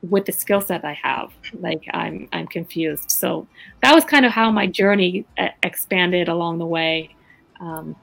with 0.01 0.25
the 0.25 0.31
skill 0.31 0.61
set 0.61 0.83
I 0.83 0.93
have? 1.01 1.31
Like 1.53 1.83
I'm 1.93 2.27
I'm 2.33 2.47
confused. 2.47 3.11
So 3.11 3.47
that 3.83 3.93
was 3.93 4.03
kind 4.05 4.25
of 4.25 4.31
how 4.31 4.51
my 4.51 4.67
journey 4.67 5.25
uh, 5.37 5.49
expanded 5.63 6.27
along 6.27 6.57
the 6.57 6.65
way. 6.65 7.15
Um, 7.59 7.95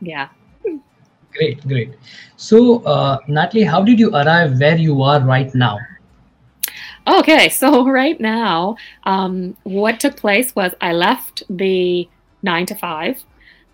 yeah. 0.00 0.28
Great, 1.32 1.66
great. 1.68 1.94
So, 2.36 2.82
uh, 2.84 3.18
Natalie, 3.28 3.64
how 3.64 3.82
did 3.82 4.00
you 4.00 4.14
arrive 4.14 4.58
where 4.58 4.78
you 4.78 5.02
are 5.02 5.20
right 5.20 5.54
now? 5.54 5.78
Okay, 7.06 7.48
so 7.60 7.86
right 7.86 8.18
now, 8.18 8.76
um, 9.04 9.54
what 9.64 10.00
took 10.00 10.16
place 10.16 10.56
was 10.56 10.72
I 10.80 10.92
left 10.92 11.42
the 11.50 12.08
nine 12.42 12.64
to 12.66 12.74
five. 12.74 13.22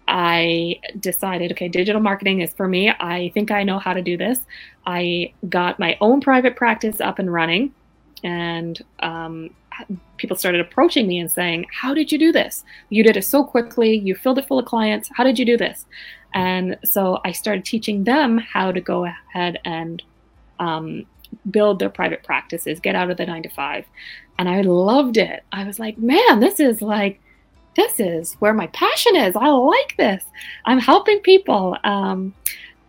I 0.09 0.81
decided, 0.99 1.53
okay, 1.53 1.69
digital 1.69 2.01
marketing 2.01 2.41
is 2.41 2.53
for 2.53 2.69
me. 2.69 2.91
I 2.91 3.31
think 3.35 3.51
I 3.51 3.63
know 3.63 3.79
how 3.79 3.93
to 3.93 4.03
do 4.03 4.17
this. 4.17 4.41
I 4.87 5.33
got 5.49 5.79
my 5.79 5.97
own 6.01 6.21
private 6.21 6.57
practice 6.57 7.01
up 7.01 7.19
and 7.19 7.33
running, 7.33 7.73
and 8.25 8.81
um, 9.01 9.51
people 10.17 10.37
started 10.37 10.61
approaching 10.61 11.07
me 11.07 11.19
and 11.19 11.31
saying, 11.31 11.67
How 11.73 11.95
did 11.95 12.13
you 12.13 12.19
do 12.19 12.33
this? 12.33 12.65
You 12.91 13.03
did 13.03 13.17
it 13.17 13.25
so 13.25 13.45
quickly. 13.45 13.97
You 13.97 14.15
filled 14.15 14.39
it 14.39 14.47
full 14.47 14.59
of 14.59 14.67
clients. 14.67 15.11
How 15.15 15.25
did 15.25 15.39
you 15.39 15.45
do 15.45 15.57
this? 15.57 15.87
And 16.35 16.79
so 16.85 17.21
I 17.25 17.33
started 17.33 17.65
teaching 17.65 18.05
them 18.05 18.39
how 18.39 18.73
to 18.73 18.81
go 18.81 19.05
ahead 19.05 19.59
and 19.65 20.03
um, 20.59 21.07
build 21.51 21.79
their 21.79 21.91
private 21.91 22.23
practices, 22.23 22.81
get 22.81 22.95
out 22.95 23.11
of 23.11 23.17
the 23.17 23.27
nine 23.27 23.43
to 23.43 23.49
five. 23.51 23.85
And 24.39 24.49
I 24.49 24.63
loved 24.63 25.17
it. 25.17 25.45
I 25.53 25.65
was 25.65 25.79
like, 25.79 25.99
man, 25.99 26.41
this 26.41 26.59
is 26.59 26.81
like, 26.83 27.21
this 27.77 28.01
is 28.01 28.35
where 28.35 28.53
my 28.53 28.67
passion 28.69 29.17
is. 29.17 29.37
I 29.37 29.49
like 29.49 29.97
this. 29.97 30.25
I'm 30.65 30.79
helping 30.79 31.21
people. 31.21 31.77
Um, 31.85 32.35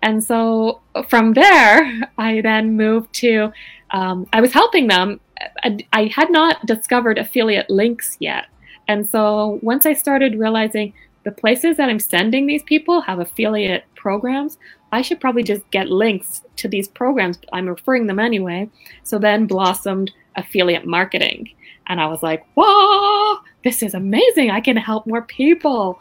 and 0.01 0.23
so 0.23 0.81
from 1.07 1.33
there, 1.33 2.01
I 2.17 2.41
then 2.41 2.75
moved 2.75 3.13
to, 3.15 3.51
um, 3.91 4.27
I 4.33 4.41
was 4.41 4.53
helping 4.53 4.87
them. 4.87 5.19
I, 5.63 5.77
I 5.93 6.05
had 6.05 6.31
not 6.31 6.65
discovered 6.65 7.17
affiliate 7.17 7.69
links 7.69 8.17
yet. 8.19 8.47
And 8.87 9.07
so 9.07 9.59
once 9.61 9.85
I 9.85 9.93
started 9.93 10.37
realizing 10.37 10.93
the 11.23 11.31
places 11.31 11.77
that 11.77 11.89
I'm 11.89 11.99
sending 11.99 12.47
these 12.47 12.63
people 12.63 13.01
have 13.01 13.19
affiliate 13.19 13.85
programs, 13.95 14.57
I 14.91 15.01
should 15.01 15.21
probably 15.21 15.43
just 15.43 15.69
get 15.71 15.89
links 15.89 16.43
to 16.57 16.67
these 16.67 16.87
programs. 16.87 17.39
I'm 17.53 17.67
referring 17.67 18.07
them 18.07 18.19
anyway. 18.19 18.69
So 19.03 19.17
then 19.17 19.47
blossomed 19.47 20.11
affiliate 20.35 20.85
marketing. 20.85 21.49
And 21.87 21.99
I 21.99 22.07
was 22.07 22.21
like, 22.21 22.45
whoa, 22.55 23.37
this 23.63 23.83
is 23.83 23.93
amazing. 23.93 24.51
I 24.51 24.61
can 24.61 24.77
help 24.77 25.07
more 25.07 25.21
people. 25.21 25.99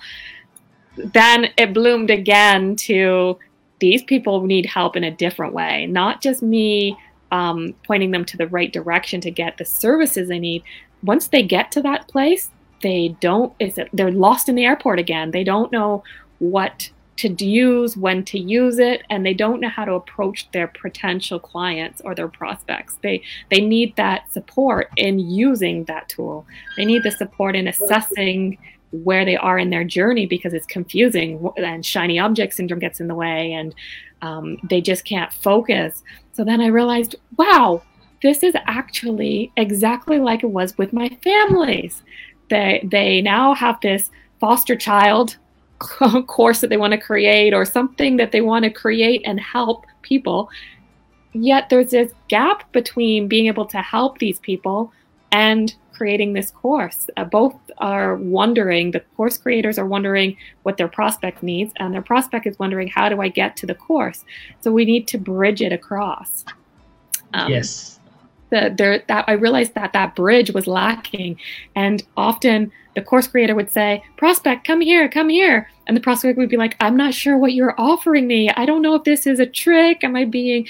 Then 0.97 1.49
it 1.57 1.73
bloomed 1.73 2.11
again 2.11 2.77
to 2.77 3.39
these 3.79 4.03
people 4.03 4.47
need 4.47 4.67
help 4.67 4.97
in 4.97 5.05
a 5.05 5.11
different 5.11 5.55
way, 5.55 5.87
not 5.87 6.23
just 6.23 6.43
me 6.43 6.97
um, 7.33 7.75
pointing 7.85 8.11
them 8.11 8.25
to 8.27 8.37
the 8.37 8.47
right 8.47 8.73
direction 8.73 9.21
to 9.23 9.31
get 9.31 9.57
the 9.57 9.65
services 9.65 10.29
they 10.29 10.39
need. 10.39 10.63
Once 11.03 11.29
they 11.29 11.43
get 11.43 11.73
to 11.73 11.83
that 11.83 12.07
place, 12.07 12.51
they 12.83 13.17
don't, 13.21 13.55
is 13.59 13.79
it, 13.79 13.89
they're 13.93 14.13
lost 14.13 14.49
in 14.49 14.55
the 14.55 14.65
airport 14.65 14.99
again. 14.99 15.31
They 15.31 15.43
don't 15.43 15.73
know 15.73 16.05
what 16.39 16.91
to 17.17 17.45
use, 17.45 17.97
when 17.97 18.25
to 18.25 18.39
use 18.39 18.79
it, 18.79 19.03
and 19.11 19.25
they 19.25 19.35
don't 19.35 19.61
know 19.61 19.69
how 19.69 19.85
to 19.85 19.95
approach 19.95 20.51
their 20.53 20.69
potential 20.69 21.39
clients 21.39 22.01
or 22.05 22.15
their 22.15 22.29
prospects. 22.29 22.99
They 23.03 23.23
they 23.51 23.61
need 23.61 23.95
that 23.97 24.33
support 24.33 24.91
in 24.97 25.19
using 25.19 25.85
that 25.85 26.09
tool. 26.09 26.47
They 26.77 26.85
need 26.85 27.03
the 27.03 27.11
support 27.11 27.55
in 27.57 27.69
assessing 27.69 28.59
where 28.93 29.25
they 29.25 29.37
are 29.37 29.59
in 29.59 29.71
their 29.71 29.85
journey 29.85 30.27
because 30.27 30.53
it's 30.53 30.67
confusing 30.67 31.51
and 31.57 31.85
shiny 31.85 32.19
object 32.19 32.55
syndrome 32.55 32.81
gets 32.81 33.01
in 33.01 33.09
the 33.09 33.15
way 33.15 33.53
and 33.53 33.75
um, 34.21 34.59
they 34.69 34.81
just 34.81 35.05
can't 35.05 35.33
focus. 35.33 36.03
So 36.33 36.45
then 36.45 36.61
I 36.61 36.67
realized, 36.67 37.17
wow, 37.37 37.83
this 38.23 38.43
is 38.43 38.55
actually 38.67 39.51
exactly 39.57 40.19
like 40.19 40.45
it 40.45 40.51
was 40.51 40.77
with 40.79 40.93
my 40.93 41.09
families. 41.23 42.03
They 42.51 42.87
they 42.91 43.21
now 43.21 43.55
have 43.55 43.81
this 43.81 44.11
foster 44.41 44.77
child 44.77 45.37
course 46.27 46.61
that 46.61 46.71
they 46.71 46.77
want 46.77 46.93
to 46.93 46.99
create 46.99 47.53
or 47.55 47.65
something 47.65 48.17
that 48.17 48.33
they 48.33 48.41
want 48.41 48.65
to 48.65 48.71
create 48.71 49.23
and 49.25 49.41
help 49.41 49.87
people. 50.03 50.49
Yet 51.33 51.69
there's 51.71 51.91
this 51.91 52.13
gap 52.29 52.71
between 52.73 53.29
being 53.29 53.47
able 53.47 53.67
to 53.67 53.79
help 53.79 54.19
these 54.19 54.39
people 54.41 54.93
and 55.31 55.75
creating 55.93 56.33
this 56.33 56.51
course. 56.51 57.09
Uh, 57.17 57.25
both 57.25 57.55
are 57.79 58.17
wondering, 58.17 58.91
the 58.91 59.01
course 59.17 59.39
creators 59.39 59.79
are 59.79 59.87
wondering 59.87 60.37
what 60.63 60.77
their 60.77 60.89
prospect 60.89 61.43
needs, 61.43 61.73
and 61.77 61.95
their 61.95 62.03
prospect 62.03 62.47
is 62.47 62.59
wondering, 62.59 62.89
how 62.89 63.09
do 63.09 63.21
I 63.21 63.29
get 63.29 63.57
to 63.59 63.67
the 63.67 63.75
course? 63.75 64.25
So 64.61 64.73
we 64.73 64.85
need 64.85 65.07
to 65.09 65.19
bridge 65.19 65.63
it 65.63 65.73
across. 65.73 66.45
Um, 67.35 67.51
yes. 67.51 67.99
The, 68.53 68.73
there, 68.77 69.03
that 69.09 69.25
I 69.29 69.33
realized 69.33 69.73
that 69.75 69.95
that 69.95 70.15
bridge 70.15 70.53
was 70.53 70.67
lacking, 70.67 71.41
and 71.75 72.03
often 72.19 72.71
the 72.95 73.01
course 73.01 73.27
creator 73.27 73.55
would 73.55 73.71
say, 73.71 74.05
Prospect, 74.19 74.67
come 74.67 74.83
here, 74.83 75.09
come 75.09 75.31
here. 75.31 75.71
And 75.87 75.97
the 75.97 76.03
prospect 76.03 76.37
would 76.37 76.51
be 76.51 76.59
like, 76.59 76.77
I'm 76.79 76.97
not 76.97 77.15
sure 77.15 77.39
what 77.39 77.55
you're 77.55 77.75
offering 77.79 78.27
me. 78.27 78.51
I 78.51 78.67
don't 78.67 78.83
know 78.83 78.95
if 78.95 79.05
this 79.05 79.27
is 79.27 79.41
a 79.41 79.47
trick. 79.47 80.05
Am 80.05 80.15
I 80.15 80.27
being 80.27 80.69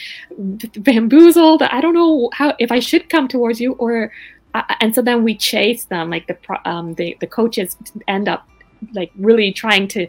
bamboozled? 0.79 1.63
I 1.63 1.81
don't 1.81 1.95
know 1.95 2.31
how, 2.33 2.55
if 2.61 2.71
I 2.71 2.79
should 2.79 3.09
come 3.09 3.27
towards 3.27 3.61
you 3.61 3.73
or, 3.73 4.13
uh, 4.55 4.63
and 4.81 4.95
so 4.95 5.03
then 5.03 5.25
we 5.25 5.37
chase 5.37 5.87
them. 5.87 6.09
Like 6.09 6.29
the, 6.29 6.39
um, 6.65 6.95
the, 6.95 7.17
the 7.21 7.27
coaches 7.27 7.77
end 8.07 8.29
up 8.29 8.49
like 8.95 9.11
really 9.17 9.53
trying 9.53 9.89
to 9.89 10.07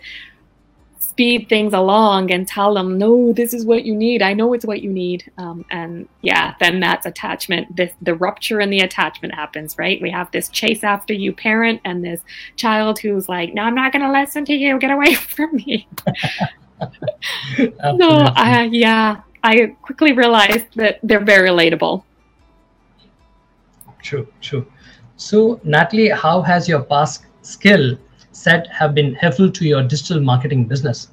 speed 1.14 1.48
things 1.48 1.74
along 1.74 2.32
and 2.32 2.48
tell 2.48 2.74
them, 2.74 2.98
no, 2.98 3.32
this 3.34 3.54
is 3.54 3.66
what 3.66 3.86
you 3.86 3.94
need. 3.96 4.24
I 4.24 4.34
know 4.34 4.52
it's 4.54 4.66
what 4.66 4.82
you 4.82 4.92
need. 4.92 5.32
Um, 5.38 5.64
and 5.70 6.10
yeah, 6.22 6.56
then 6.60 6.80
that's 6.80 7.06
attachment. 7.06 7.76
This, 7.76 7.92
the 8.02 8.16
rupture 8.16 8.60
in 8.60 8.72
the 8.72 8.80
attachment 8.80 9.36
happens, 9.36 9.78
right? 9.78 10.02
We 10.02 10.10
have 10.10 10.32
this 10.32 10.50
chase 10.50 10.84
after 10.84 11.14
you 11.14 11.32
parent 11.32 11.82
and 11.86 12.04
this 12.04 12.22
child 12.56 12.98
who's 12.98 13.30
like, 13.30 13.54
no, 13.54 13.62
I'm 13.62 13.76
not 13.76 13.92
going 13.92 14.02
to 14.02 14.12
listen 14.12 14.44
to 14.46 14.56
you. 14.56 14.80
Get 14.80 14.90
away 14.90 15.14
from 15.36 15.56
me. 15.56 15.88
no, 17.84 18.10
uh, 18.36 18.68
yeah, 18.72 19.22
I 19.44 19.68
quickly 19.84 20.14
realized 20.14 20.66
that 20.78 21.00
they're 21.04 21.24
very 21.24 21.48
relatable. 21.48 22.04
True, 24.02 24.28
true. 24.42 24.66
So, 25.16 25.62
Natalie, 25.64 26.10
how 26.10 26.42
has 26.42 26.68
your 26.68 26.82
past 26.82 27.28
skill 27.44 28.00
set 28.34 28.68
have 28.68 28.94
been 28.94 29.16
helpful 29.16 29.52
to 29.52 29.66
your 29.66 29.84
digital 29.84 30.22
marketing 30.22 30.66
business? 30.66 31.10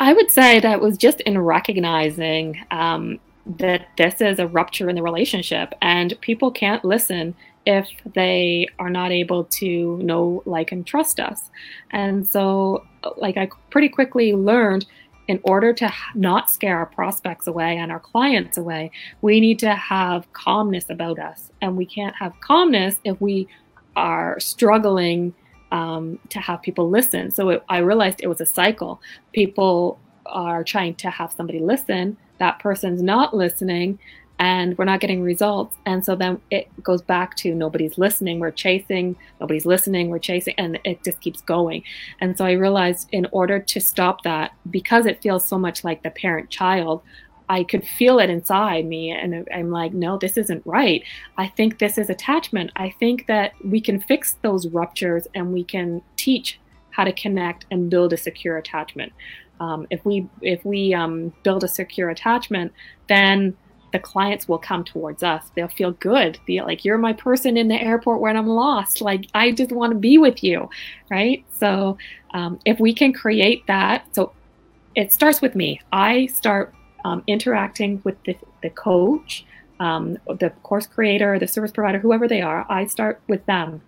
I 0.00 0.12
would 0.12 0.30
say 0.30 0.60
that 0.60 0.80
was 0.80 0.96
just 0.96 1.20
in 1.22 1.38
recognizing 1.38 2.58
um, 2.70 3.20
that 3.46 3.88
this 3.96 4.20
is 4.20 4.38
a 4.38 4.46
rupture 4.46 4.88
in 4.88 4.96
the 4.96 5.02
relationship 5.02 5.74
and 5.82 6.18
people 6.20 6.50
can't 6.50 6.84
listen 6.84 7.34
if 7.66 7.88
they 8.14 8.66
are 8.78 8.88
not 8.88 9.12
able 9.12 9.44
to 9.44 9.98
know, 9.98 10.42
like, 10.46 10.72
and 10.72 10.86
trust 10.86 11.20
us. 11.20 11.50
And 11.90 12.26
so, 12.26 12.86
like, 13.18 13.36
I 13.36 13.50
pretty 13.68 13.90
quickly 13.90 14.32
learned 14.32 14.86
in 15.28 15.40
order 15.44 15.72
to 15.72 15.92
not 16.14 16.50
scare 16.50 16.78
our 16.78 16.86
prospects 16.86 17.46
away 17.46 17.76
and 17.76 17.92
our 17.92 18.00
clients 18.00 18.56
away, 18.56 18.90
we 19.20 19.38
need 19.38 19.58
to 19.60 19.74
have 19.74 20.32
calmness 20.32 20.88
about 20.88 21.18
us. 21.18 21.52
And 21.60 21.76
we 21.76 21.86
can't 21.86 22.16
have 22.16 22.32
calmness 22.40 22.98
if 23.04 23.20
we 23.20 23.46
are 23.94 24.40
struggling 24.40 25.34
um, 25.70 26.18
to 26.28 26.40
have 26.40 26.62
people 26.62 26.88
listen. 26.88 27.30
So 27.30 27.48
it, 27.50 27.64
I 27.68 27.78
realized 27.78 28.20
it 28.22 28.28
was 28.28 28.40
a 28.40 28.46
cycle. 28.46 29.00
People 29.32 29.98
are 30.26 30.62
trying 30.64 30.94
to 30.96 31.10
have 31.10 31.32
somebody 31.32 31.58
listen, 31.58 32.16
that 32.38 32.58
person's 32.58 33.02
not 33.02 33.34
listening, 33.34 33.98
and 34.38 34.78
we're 34.78 34.86
not 34.86 35.00
getting 35.00 35.22
results. 35.22 35.76
And 35.84 36.02
so 36.02 36.16
then 36.16 36.40
it 36.50 36.68
goes 36.82 37.02
back 37.02 37.36
to 37.36 37.54
nobody's 37.54 37.98
listening, 37.98 38.40
we're 38.40 38.50
chasing, 38.50 39.16
nobody's 39.38 39.66
listening, 39.66 40.08
we're 40.08 40.18
chasing, 40.18 40.54
and 40.56 40.78
it 40.84 41.04
just 41.04 41.20
keeps 41.20 41.42
going. 41.42 41.82
And 42.20 42.38
so 42.38 42.46
I 42.46 42.52
realized 42.52 43.08
in 43.12 43.26
order 43.32 43.58
to 43.58 43.80
stop 43.80 44.22
that, 44.22 44.52
because 44.70 45.04
it 45.04 45.20
feels 45.20 45.46
so 45.46 45.58
much 45.58 45.84
like 45.84 46.02
the 46.02 46.10
parent 46.10 46.48
child, 46.48 47.02
I 47.50 47.64
could 47.64 47.84
feel 47.84 48.20
it 48.20 48.30
inside 48.30 48.86
me. 48.86 49.10
And 49.10 49.46
I'm 49.52 49.72
like, 49.72 49.92
no, 49.92 50.16
this 50.16 50.36
isn't 50.36 50.62
right. 50.64 51.02
I 51.36 51.48
think 51.48 51.80
this 51.80 51.98
is 51.98 52.08
attachment. 52.08 52.70
I 52.76 52.94
think 53.00 53.26
that 53.26 53.54
we 53.64 53.80
can 53.80 54.00
fix 54.00 54.36
those 54.42 54.68
ruptures 54.68 55.26
and 55.34 55.52
we 55.52 55.64
can 55.64 56.00
teach 56.16 56.60
how 56.90 57.02
to 57.02 57.12
connect 57.12 57.66
and 57.72 57.90
build 57.90 58.12
a 58.12 58.16
secure 58.16 58.56
attachment. 58.56 59.12
Um, 59.58 59.88
if 59.90 60.04
we 60.04 60.28
if 60.40 60.64
we 60.64 60.94
um, 60.94 61.34
build 61.42 61.64
a 61.64 61.68
secure 61.68 62.08
attachment, 62.08 62.72
then 63.08 63.56
the 63.92 63.98
clients 63.98 64.48
will 64.48 64.58
come 64.58 64.84
towards 64.84 65.24
us. 65.24 65.50
They'll 65.56 65.66
feel 65.66 65.90
good. 65.90 66.38
Feel 66.46 66.64
like 66.64 66.84
you're 66.84 66.98
my 66.98 67.12
person 67.12 67.56
in 67.56 67.66
the 67.66 67.82
airport 67.82 68.20
when 68.20 68.36
I'm 68.36 68.46
lost. 68.46 69.00
Like 69.00 69.26
I 69.34 69.50
just 69.50 69.72
want 69.72 69.92
to 69.92 69.98
be 69.98 70.18
with 70.18 70.44
you, 70.44 70.70
right? 71.10 71.44
So 71.58 71.98
um, 72.30 72.60
if 72.64 72.78
we 72.78 72.94
can 72.94 73.12
create 73.12 73.66
that, 73.66 74.06
so 74.14 74.32
it 74.94 75.12
starts 75.12 75.42
with 75.42 75.56
me. 75.56 75.80
I 75.92 76.26
start 76.26 76.74
um, 77.04 77.22
interacting 77.26 78.00
with 78.04 78.22
the, 78.24 78.36
the 78.62 78.70
coach, 78.70 79.44
um, 79.78 80.18
the 80.26 80.50
course 80.62 80.86
creator, 80.86 81.38
the 81.38 81.48
service 81.48 81.72
provider, 81.72 81.98
whoever 81.98 82.28
they 82.28 82.42
are, 82.42 82.66
I 82.68 82.86
start 82.86 83.20
with 83.28 83.44
them. 83.46 83.82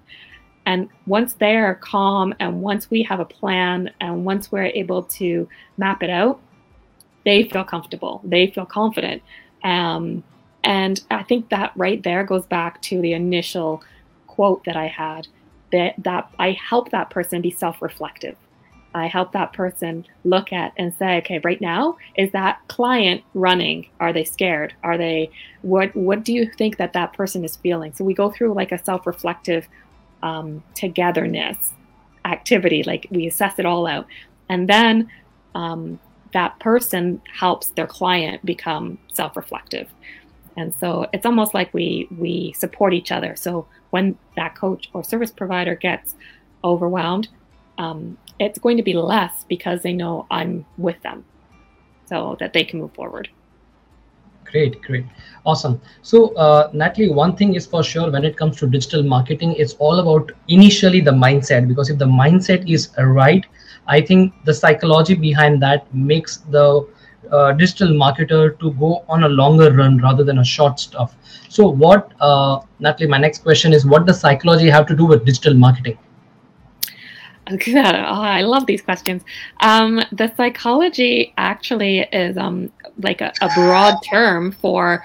And 0.65 0.89
once 1.07 1.35
they're 1.35 1.75
calm 1.75 2.35
and 2.39 2.63
once 2.63 2.91
we 2.91 3.03
have 3.03 3.21
a 3.21 3.25
plan 3.25 3.91
and 4.01 4.25
once 4.25 4.53
we're 4.53 4.65
able 4.65 5.03
to 5.05 5.49
map 5.77 6.03
it 6.03 6.11
out, 6.11 6.41
they 7.25 7.45
feel 7.45 7.65
comfortable, 7.65 8.21
they 8.25 8.49
feel 8.49 8.67
confident. 8.67 9.23
Um, 9.65 10.25
and 10.65 11.01
I 11.11 11.25
think 11.25 11.51
that 11.51 11.73
right 11.77 12.03
there 12.03 12.25
goes 12.25 12.47
back 12.47 12.81
to 12.83 13.01
the 13.01 13.13
initial 13.13 13.83
quote 14.29 14.65
that 14.65 14.77
I 14.77 14.87
had 14.87 15.27
that, 15.73 15.95
that 15.99 16.31
I 16.39 16.53
help 16.53 16.91
that 16.91 17.11
person 17.11 17.43
be 17.43 17.51
self 17.51 17.83
reflective 17.83 18.37
I 18.95 19.07
help 19.07 19.33
that 19.33 19.53
person 19.53 20.05
look 20.25 20.53
at 20.53 20.73
and 20.77 20.95
say, 20.99 21.19
okay, 21.19 21.41
right 21.43 21.61
now, 21.61 21.97
is 22.17 22.31
that 22.33 22.61
client 22.69 23.23
running? 23.35 23.89
Are 24.01 24.13
they 24.13 24.25
scared? 24.25 24.75
Are 24.83 24.99
they, 24.99 25.31
what, 25.63 25.95
what 25.97 26.25
do 26.25 26.33
you 26.33 26.51
think 26.59 26.77
that 26.77 26.93
that 26.93 27.15
person 27.15 27.45
is 27.45 27.57
feeling? 27.57 27.95
So 27.95 28.05
we 28.05 28.15
go 28.15 28.31
through 28.31 28.55
like 28.55 28.73
a 28.73 28.83
self 28.83 29.07
reflective 29.07 29.67
um, 30.23 30.63
togetherness 30.75 31.73
activity, 32.25 32.83
like 32.83 33.07
we 33.11 33.27
assess 33.27 33.59
it 33.59 33.67
all 33.67 33.87
out. 33.87 34.07
And 34.49 34.69
then 34.69 35.11
um, 35.55 35.99
that 36.33 36.59
person 36.61 37.21
helps 37.33 37.69
their 37.69 37.87
client 37.87 38.45
become 38.45 38.99
self 39.13 39.37
reflective. 39.37 39.89
And 40.57 40.75
so 40.75 41.09
it's 41.13 41.25
almost 41.25 41.55
like 41.55 41.73
we 41.73 42.09
we 42.19 42.53
support 42.53 42.93
each 42.93 43.11
other. 43.11 43.37
So 43.37 43.67
when 43.91 44.19
that 44.37 44.55
coach 44.55 44.91
or 44.93 45.03
service 45.03 45.31
provider 45.31 45.75
gets 45.75 46.15
overwhelmed, 46.63 47.29
um, 47.79 48.19
it's 48.39 48.59
going 48.59 48.77
to 48.77 48.83
be 48.83 48.95
less 48.95 49.45
because 49.49 49.83
they 49.83 49.93
know 49.93 50.27
I'm 50.31 50.65
with 50.79 51.01
them, 51.03 51.25
so 52.07 52.37
that 52.41 52.53
they 52.53 52.65
can 52.65 52.81
move 52.81 52.95
forward. 52.95 53.29
Great, 54.45 54.83
great, 54.83 55.07
awesome. 55.47 55.81
So 56.03 56.35
uh, 56.35 56.71
Natalie, 56.75 57.09
one 57.09 57.37
thing 57.37 57.55
is 57.55 57.67
for 57.67 57.83
sure 57.83 58.11
when 58.11 58.25
it 58.25 58.37
comes 58.37 58.59
to 58.59 58.67
digital 58.67 59.03
marketing, 59.03 59.55
it's 59.57 59.75
all 59.75 59.99
about 59.99 60.31
initially 60.49 61.01
the 61.01 61.11
mindset 61.11 61.69
because 61.69 61.89
if 61.89 61.99
the 61.99 62.05
mindset 62.07 62.71
is 62.71 62.91
right, 62.99 63.47
I 63.87 64.01
think 64.01 64.35
the 64.45 64.53
psychology 64.53 65.15
behind 65.15 65.63
that 65.63 65.93
makes 65.95 66.39
the 66.39 66.87
uh, 67.31 67.53
digital 67.53 67.89
marketer 67.89 68.59
to 68.59 68.73
go 68.73 69.05
on 69.09 69.25
a 69.25 69.29
longer 69.29 69.73
run 69.73 69.99
rather 69.99 70.23
than 70.23 70.39
a 70.41 70.45
short 70.45 70.79
stuff. 70.79 71.17
So, 71.49 71.69
what, 71.69 72.13
uh, 72.21 72.61
Natalie, 72.79 73.09
my 73.09 73.19
next 73.19 73.43
question 73.43 73.73
is 73.73 73.87
what 73.87 74.07
does 74.07 74.21
psychology 74.21 74.69
have 74.69 74.87
to 74.87 74.97
do 74.97 75.07
with 75.07 75.25
digital 75.25 75.55
marketing? 75.55 75.99
Oh, 77.51 78.23
I 78.23 78.43
love 78.43 78.67
these 78.67 78.83
questions. 78.83 79.23
Um, 79.61 80.03
the 80.13 80.33
psychology 80.37 81.35
actually 81.37 82.01
is 82.13 82.37
um, 82.37 82.71
like 82.99 83.21
a, 83.21 83.33
a 83.41 83.49
broad 83.55 83.99
term 84.09 84.53
for 84.53 85.05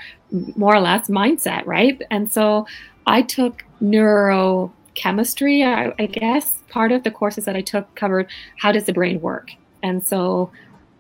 more 0.56 0.76
or 0.76 0.80
less 0.80 1.08
mindset, 1.08 1.66
right? 1.66 2.02
And 2.12 2.32
so 2.32 2.68
I 3.06 3.22
took 3.22 3.64
neurochemistry, 3.82 5.66
I, 5.66 5.94
I 5.98 6.06
guess. 6.06 6.54
Part 6.70 6.92
of 6.92 7.04
the 7.04 7.12
courses 7.12 7.46
that 7.46 7.56
I 7.56 7.62
took 7.62 7.94
covered 7.96 8.28
how 8.58 8.72
does 8.72 8.86
the 8.86 8.94
brain 8.94 9.22
work. 9.22 9.52
And 9.82 10.06
so 10.06 10.52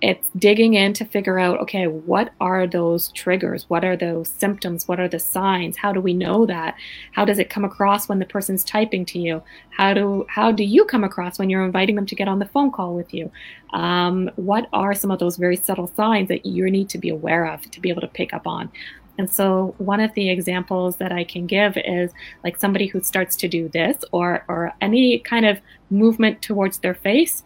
it's 0.01 0.29
digging 0.37 0.75
in 0.75 0.93
to 0.93 1.03
figure 1.05 1.39
out 1.39 1.59
okay 1.59 1.87
what 1.87 2.31
are 2.39 2.67
those 2.67 3.07
triggers? 3.13 3.67
What 3.67 3.83
are 3.83 3.97
those 3.97 4.29
symptoms? 4.29 4.87
What 4.87 4.99
are 4.99 5.07
the 5.07 5.19
signs? 5.19 5.77
How 5.77 5.91
do 5.91 5.99
we 5.99 6.13
know 6.13 6.45
that? 6.45 6.75
How 7.13 7.25
does 7.25 7.39
it 7.39 7.49
come 7.49 7.65
across 7.65 8.07
when 8.07 8.19
the 8.19 8.25
person's 8.25 8.63
typing 8.63 9.05
to 9.05 9.19
you? 9.19 9.41
How 9.71 9.93
do 9.93 10.25
how 10.29 10.51
do 10.51 10.63
you 10.63 10.85
come 10.85 11.03
across 11.03 11.39
when 11.39 11.49
you're 11.49 11.65
inviting 11.65 11.95
them 11.95 12.05
to 12.05 12.15
get 12.15 12.27
on 12.27 12.39
the 12.39 12.45
phone 12.45 12.71
call 12.71 12.93
with 12.93 13.13
you? 13.13 13.31
Um, 13.73 14.29
what 14.35 14.67
are 14.71 14.93
some 14.93 15.09
of 15.09 15.19
those 15.19 15.37
very 15.37 15.55
subtle 15.55 15.87
signs 15.87 16.27
that 16.27 16.45
you 16.45 16.69
need 16.69 16.89
to 16.89 16.97
be 16.99 17.09
aware 17.09 17.45
of 17.45 17.69
to 17.71 17.81
be 17.81 17.89
able 17.89 18.01
to 18.01 18.07
pick 18.07 18.33
up 18.33 18.45
on? 18.45 18.71
And 19.17 19.29
so 19.29 19.73
one 19.79 19.99
of 19.99 20.13
the 20.13 20.29
examples 20.29 20.97
that 20.97 21.11
I 21.11 21.23
can 21.23 21.47
give 21.47 21.75
is 21.75 22.11
like 22.43 22.59
somebody 22.59 22.85
who 22.85 23.01
starts 23.01 23.35
to 23.37 23.47
do 23.47 23.67
this 23.67 24.03
or 24.11 24.45
or 24.47 24.73
any 24.79 25.17
kind 25.19 25.45
of 25.45 25.59
movement 25.89 26.43
towards 26.43 26.79
their 26.79 26.93
face 26.93 27.41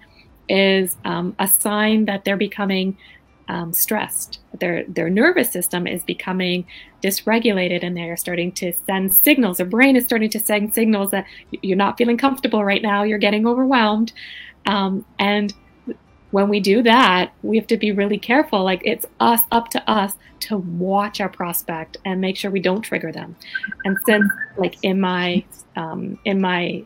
is 0.52 0.98
um, 1.06 1.34
a 1.40 1.48
sign 1.48 2.06
that 2.06 2.26
they're 2.26 2.36
becoming 2.36 2.98
um, 3.48 3.72
stressed. 3.74 4.40
Their 4.60 4.84
their 4.86 5.10
nervous 5.10 5.50
system 5.50 5.88
is 5.88 6.04
becoming 6.04 6.66
dysregulated, 7.02 7.84
and 7.84 7.96
they're 7.96 8.18
starting 8.18 8.52
to 8.54 8.74
send 8.86 9.14
signals. 9.14 9.58
Their 9.58 9.66
brain 9.66 9.96
is 9.96 10.04
starting 10.04 10.30
to 10.32 10.40
send 10.40 10.74
signals 10.74 11.12
that 11.12 11.26
you're 11.62 11.78
not 11.78 11.98
feeling 11.98 12.18
comfortable 12.18 12.64
right 12.64 12.82
now. 12.82 13.04
You're 13.04 13.18
getting 13.18 13.48
overwhelmed, 13.48 14.12
um, 14.66 15.06
and 15.18 15.54
when 16.32 16.50
we 16.50 16.60
do 16.60 16.82
that, 16.84 17.34
we 17.44 17.58
have 17.58 17.68
to 17.68 17.78
be 17.78 17.92
really 17.92 18.18
careful. 18.18 18.64
Like 18.64 18.82
it's 18.86 19.06
us 19.20 19.42
up 19.52 19.70
to 19.70 19.90
us 19.90 20.16
to 20.42 20.58
watch 20.58 21.22
our 21.22 21.30
prospect 21.30 21.98
and 22.06 22.20
make 22.20 22.38
sure 22.38 22.52
we 22.52 22.62
don't 22.62 22.82
trigger 22.82 23.12
them. 23.12 23.36
And 23.86 23.98
since, 24.06 24.30
like 24.58 24.76
in 24.84 25.00
my 25.00 25.44
um, 25.78 26.20
in 26.26 26.42
my 26.42 26.84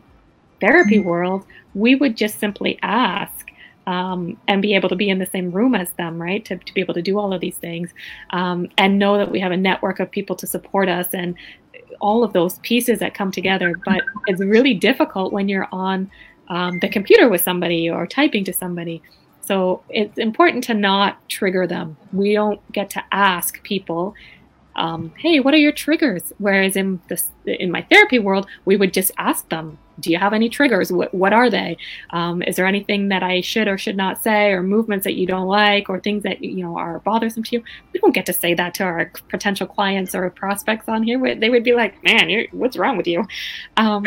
therapy 0.60 0.98
world, 0.98 1.44
we 1.74 1.94
would 1.94 2.16
just 2.16 2.38
simply 2.38 2.78
ask 2.82 3.45
um, 3.86 4.36
and 4.48 4.62
be 4.62 4.74
able 4.74 4.88
to 4.88 4.96
be 4.96 5.08
in 5.08 5.18
the 5.18 5.26
same 5.26 5.50
room 5.50 5.74
as 5.74 5.92
them, 5.92 6.20
right? 6.20 6.44
To, 6.46 6.56
to 6.56 6.74
be 6.74 6.80
able 6.80 6.94
to 6.94 7.02
do 7.02 7.18
all 7.18 7.32
of 7.32 7.40
these 7.40 7.56
things 7.56 7.90
um, 8.30 8.68
and 8.78 8.98
know 8.98 9.16
that 9.16 9.30
we 9.30 9.40
have 9.40 9.52
a 9.52 9.56
network 9.56 10.00
of 10.00 10.10
people 10.10 10.36
to 10.36 10.46
support 10.46 10.88
us 10.88 11.08
and 11.12 11.34
all 12.00 12.24
of 12.24 12.32
those 12.32 12.58
pieces 12.60 12.98
that 12.98 13.14
come 13.14 13.30
together. 13.30 13.74
But 13.84 14.02
it's 14.26 14.40
really 14.40 14.74
difficult 14.74 15.32
when 15.32 15.48
you're 15.48 15.68
on 15.72 16.10
um, 16.48 16.78
the 16.80 16.88
computer 16.88 17.28
with 17.28 17.40
somebody 17.40 17.88
or 17.88 18.06
typing 18.06 18.44
to 18.44 18.52
somebody. 18.52 19.02
So 19.40 19.82
it's 19.88 20.18
important 20.18 20.64
to 20.64 20.74
not 20.74 21.26
trigger 21.28 21.66
them. 21.66 21.96
We 22.12 22.32
don't 22.34 22.60
get 22.72 22.90
to 22.90 23.04
ask 23.12 23.62
people 23.62 24.14
um, 24.76 25.12
hey, 25.16 25.40
what 25.40 25.54
are 25.54 25.58
your 25.58 25.72
triggers? 25.72 26.32
Whereas 26.38 26.76
in 26.76 27.00
this, 27.08 27.30
in 27.46 27.70
my 27.70 27.82
therapy 27.82 28.18
world, 28.18 28.46
we 28.64 28.76
would 28.76 28.92
just 28.92 29.10
ask 29.16 29.48
them, 29.48 29.78
do 30.00 30.10
you 30.10 30.18
have 30.18 30.32
any 30.32 30.48
triggers? 30.48 30.92
What, 30.92 31.12
what 31.14 31.32
are 31.32 31.48
they? 31.50 31.76
Um, 32.10 32.42
is 32.42 32.56
there 32.56 32.66
anything 32.66 33.08
that 33.08 33.22
I 33.22 33.40
should 33.40 33.68
or 33.68 33.78
should 33.78 33.96
not 33.96 34.22
say, 34.22 34.50
or 34.50 34.62
movements 34.62 35.04
that 35.04 35.14
you 35.14 35.26
don't 35.26 35.46
like, 35.46 35.88
or 35.88 36.00
things 36.00 36.22
that 36.24 36.42
you 36.42 36.64
know 36.64 36.76
are 36.76 37.00
bothersome 37.00 37.42
to 37.44 37.56
you? 37.56 37.64
We 37.92 38.00
don't 38.00 38.14
get 38.14 38.26
to 38.26 38.32
say 38.32 38.54
that 38.54 38.74
to 38.74 38.84
our 38.84 39.10
potential 39.28 39.66
clients 39.66 40.14
or 40.14 40.28
prospects 40.30 40.88
on 40.88 41.02
here. 41.02 41.34
They 41.34 41.50
would 41.50 41.64
be 41.64 41.74
like, 41.74 42.02
"Man, 42.04 42.30
what's 42.52 42.76
wrong 42.76 42.96
with 42.96 43.06
you?" 43.06 43.26
Um, 43.76 44.04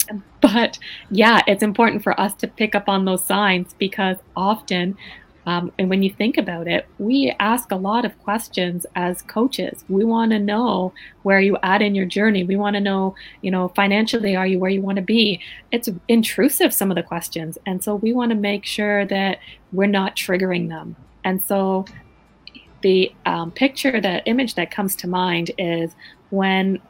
but 0.40 0.78
yeah, 1.10 1.42
it's 1.46 1.62
important 1.62 2.02
for 2.02 2.18
us 2.20 2.34
to 2.34 2.48
pick 2.48 2.74
up 2.74 2.88
on 2.88 3.04
those 3.04 3.24
signs 3.24 3.74
because 3.78 4.18
often 4.36 4.96
um, 5.46 5.72
and 5.78 5.90
when 5.90 6.02
you 6.02 6.10
think 6.10 6.38
about 6.38 6.66
it, 6.66 6.86
we 6.98 7.34
ask 7.38 7.70
a 7.70 7.76
lot 7.76 8.04
of 8.04 8.18
questions 8.22 8.86
as 8.94 9.22
coaches. 9.22 9.84
We 9.88 10.04
want 10.04 10.32
to 10.32 10.38
know 10.38 10.92
where 11.22 11.40
you 11.40 11.58
at 11.62 11.82
in 11.82 11.94
your 11.94 12.06
journey. 12.06 12.44
We 12.44 12.56
want 12.56 12.74
to 12.74 12.80
know, 12.80 13.14
you 13.42 13.50
know, 13.50 13.68
financially, 13.68 14.36
are 14.36 14.46
you 14.46 14.58
where 14.58 14.70
you 14.70 14.80
want 14.80 14.96
to 14.96 15.02
be? 15.02 15.40
It's 15.70 15.88
intrusive, 16.08 16.72
some 16.72 16.90
of 16.90 16.94
the 16.94 17.02
questions. 17.02 17.58
And 17.66 17.84
so 17.84 17.96
we 17.96 18.12
want 18.12 18.30
to 18.30 18.36
make 18.36 18.64
sure 18.64 19.04
that 19.06 19.38
we're 19.72 19.86
not 19.86 20.16
triggering 20.16 20.68
them. 20.70 20.96
And 21.24 21.42
so 21.42 21.84
the 22.82 23.12
um, 23.26 23.50
picture, 23.50 24.00
the 24.00 24.24
image 24.24 24.54
that 24.54 24.70
comes 24.70 24.96
to 24.96 25.08
mind 25.08 25.50
is 25.58 25.92
when 26.30 26.80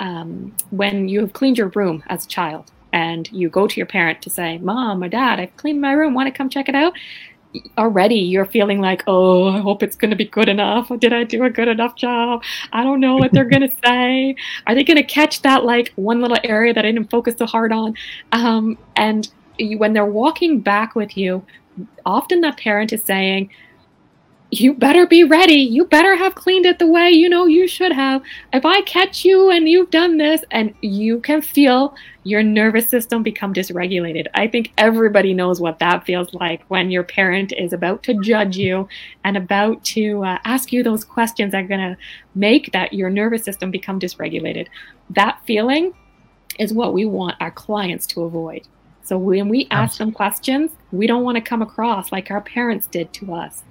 um, 0.00 0.54
when 0.70 1.08
you 1.08 1.20
have 1.20 1.32
cleaned 1.32 1.56
your 1.56 1.68
room 1.68 2.02
as 2.08 2.24
a 2.24 2.28
child 2.28 2.70
and 2.92 3.30
you 3.32 3.48
go 3.48 3.66
to 3.66 3.76
your 3.76 3.86
parent 3.86 4.22
to 4.22 4.30
say, 4.30 4.58
Mom 4.58 5.02
or 5.02 5.08
Dad, 5.08 5.38
I've 5.38 5.56
cleaned 5.56 5.80
my 5.80 5.92
room, 5.92 6.14
want 6.14 6.26
to 6.26 6.36
come 6.36 6.48
check 6.48 6.68
it 6.68 6.74
out? 6.74 6.94
Already 7.78 8.16
you're 8.16 8.46
feeling 8.46 8.80
like, 8.80 9.02
oh, 9.06 9.48
I 9.48 9.60
hope 9.60 9.82
it's 9.82 9.96
going 9.96 10.10
to 10.10 10.16
be 10.16 10.24
good 10.24 10.48
enough. 10.48 10.90
Did 10.98 11.12
I 11.12 11.24
do 11.24 11.44
a 11.44 11.50
good 11.50 11.68
enough 11.68 11.96
job? 11.96 12.42
I 12.72 12.82
don't 12.82 13.00
know 13.00 13.16
what 13.16 13.32
they're 13.32 13.44
going 13.44 13.68
to 13.68 13.74
say. 13.84 14.36
Are 14.66 14.74
they 14.74 14.84
going 14.84 14.96
to 14.96 15.02
catch 15.02 15.42
that 15.42 15.64
like 15.64 15.92
one 15.96 16.20
little 16.20 16.38
area 16.44 16.74
that 16.74 16.84
I 16.84 16.92
didn't 16.92 17.10
focus 17.10 17.36
so 17.38 17.46
hard 17.46 17.72
on? 17.72 17.94
Um, 18.32 18.78
and 18.96 19.28
you, 19.58 19.78
when 19.78 19.92
they're 19.92 20.04
walking 20.04 20.60
back 20.60 20.94
with 20.94 21.16
you, 21.16 21.44
often 22.04 22.40
that 22.42 22.58
parent 22.58 22.92
is 22.92 23.04
saying, 23.04 23.50
you 24.50 24.74
better 24.74 25.06
be 25.06 25.24
ready. 25.24 25.54
You 25.54 25.84
better 25.84 26.16
have 26.16 26.34
cleaned 26.34 26.66
it 26.66 26.78
the 26.78 26.86
way 26.86 27.10
you 27.10 27.28
know 27.28 27.46
you 27.46 27.66
should 27.66 27.92
have. 27.92 28.22
If 28.52 28.64
I 28.64 28.82
catch 28.82 29.24
you 29.24 29.50
and 29.50 29.68
you've 29.68 29.90
done 29.90 30.18
this, 30.18 30.44
and 30.50 30.74
you 30.80 31.20
can 31.20 31.42
feel 31.42 31.94
your 32.22 32.42
nervous 32.42 32.88
system 32.88 33.22
become 33.22 33.52
dysregulated. 33.52 34.26
I 34.34 34.46
think 34.46 34.72
everybody 34.78 35.34
knows 35.34 35.60
what 35.60 35.78
that 35.80 36.04
feels 36.04 36.32
like 36.34 36.62
when 36.68 36.90
your 36.90 37.02
parent 37.02 37.52
is 37.52 37.72
about 37.72 38.02
to 38.04 38.14
judge 38.20 38.56
you 38.56 38.88
and 39.24 39.36
about 39.36 39.82
to 39.84 40.24
uh, 40.24 40.38
ask 40.44 40.72
you 40.72 40.82
those 40.82 41.04
questions 41.04 41.52
that 41.52 41.64
are 41.64 41.68
going 41.68 41.94
to 41.94 41.96
make 42.34 42.72
that 42.72 42.92
your 42.92 43.10
nervous 43.10 43.44
system 43.44 43.70
become 43.70 43.98
dysregulated. 43.98 44.68
That 45.10 45.38
feeling 45.46 45.92
is 46.58 46.72
what 46.72 46.94
we 46.94 47.04
want 47.04 47.36
our 47.40 47.50
clients 47.50 48.06
to 48.08 48.22
avoid. 48.22 48.66
So 49.04 49.18
when 49.18 49.48
we 49.48 49.68
ask 49.70 49.98
them 49.98 50.12
questions, 50.12 50.70
we 50.90 51.06
don't 51.06 51.24
want 51.24 51.36
to 51.36 51.42
come 51.42 51.60
across 51.60 52.10
like 52.10 52.30
our 52.30 52.40
parents 52.40 52.86
did 52.86 53.12
to 53.14 53.34
us. 53.34 53.62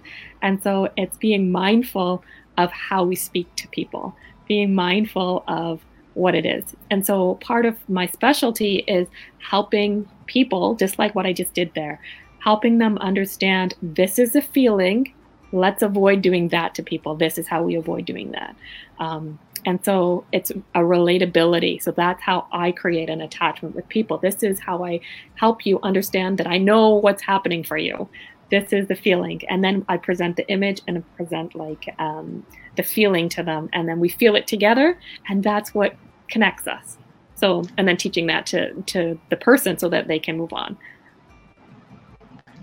And 0.41 0.61
so 0.61 0.89
it's 0.95 1.17
being 1.17 1.51
mindful 1.51 2.23
of 2.57 2.71
how 2.71 3.03
we 3.03 3.15
speak 3.15 3.53
to 3.55 3.67
people, 3.69 4.15
being 4.47 4.75
mindful 4.75 5.43
of 5.47 5.81
what 6.13 6.35
it 6.35 6.45
is. 6.45 6.75
And 6.91 7.03
so 7.03 7.35
part 7.35 7.65
of 7.65 7.77
my 7.89 8.05
specialty 8.05 8.83
is 8.87 9.07
helping 9.39 10.07
people, 10.27 10.75
just 10.75 10.99
like 10.99 11.15
what 11.15 11.25
I 11.25 11.33
just 11.33 11.55
did 11.55 11.71
there, 11.73 11.99
helping 12.39 12.77
them 12.77 12.99
understand 12.99 13.73
this 13.81 14.19
is 14.19 14.35
a 14.35 14.41
feeling. 14.41 15.13
Let's 15.51 15.81
avoid 15.81 16.21
doing 16.21 16.49
that 16.49 16.75
to 16.75 16.83
people. 16.83 17.15
This 17.15 17.39
is 17.39 17.47
how 17.47 17.63
we 17.63 17.75
avoid 17.75 18.05
doing 18.05 18.31
that. 18.31 18.55
Um, 18.99 19.39
and 19.65 19.83
so 19.83 20.25
it's 20.31 20.51
a 20.51 20.79
relatability. 20.79 21.81
So 21.81 21.91
that's 21.91 22.21
how 22.21 22.47
I 22.51 22.71
create 22.71 23.09
an 23.09 23.21
attachment 23.21 23.75
with 23.75 23.87
people. 23.89 24.17
This 24.17 24.43
is 24.43 24.59
how 24.59 24.83
I 24.83 24.99
help 25.35 25.65
you 25.65 25.79
understand 25.83 26.37
that 26.37 26.47
I 26.47 26.57
know 26.57 26.89
what's 26.89 27.23
happening 27.23 27.63
for 27.63 27.77
you. 27.77 28.09
This 28.51 28.73
is 28.73 28.87
the 28.87 28.95
feeling. 28.95 29.41
And 29.49 29.63
then 29.63 29.85
I 29.89 29.97
present 29.97 30.35
the 30.35 30.47
image 30.47 30.81
and 30.87 31.03
present 31.15 31.55
like 31.55 31.93
um, 31.97 32.45
the 32.75 32.83
feeling 32.83 33.29
to 33.29 33.43
them. 33.43 33.69
And 33.73 33.87
then 33.87 33.99
we 33.99 34.09
feel 34.09 34.35
it 34.35 34.47
together. 34.47 34.99
And 35.27 35.43
that's 35.43 35.73
what 35.73 35.95
connects 36.27 36.67
us. 36.67 36.97
So, 37.35 37.63
and 37.77 37.87
then 37.87 37.97
teaching 37.97 38.27
that 38.27 38.45
to, 38.47 38.73
to 38.83 39.19
the 39.29 39.35
person 39.37 39.77
so 39.77 39.89
that 39.89 40.07
they 40.07 40.19
can 40.19 40.37
move 40.37 40.53
on. 40.53 40.77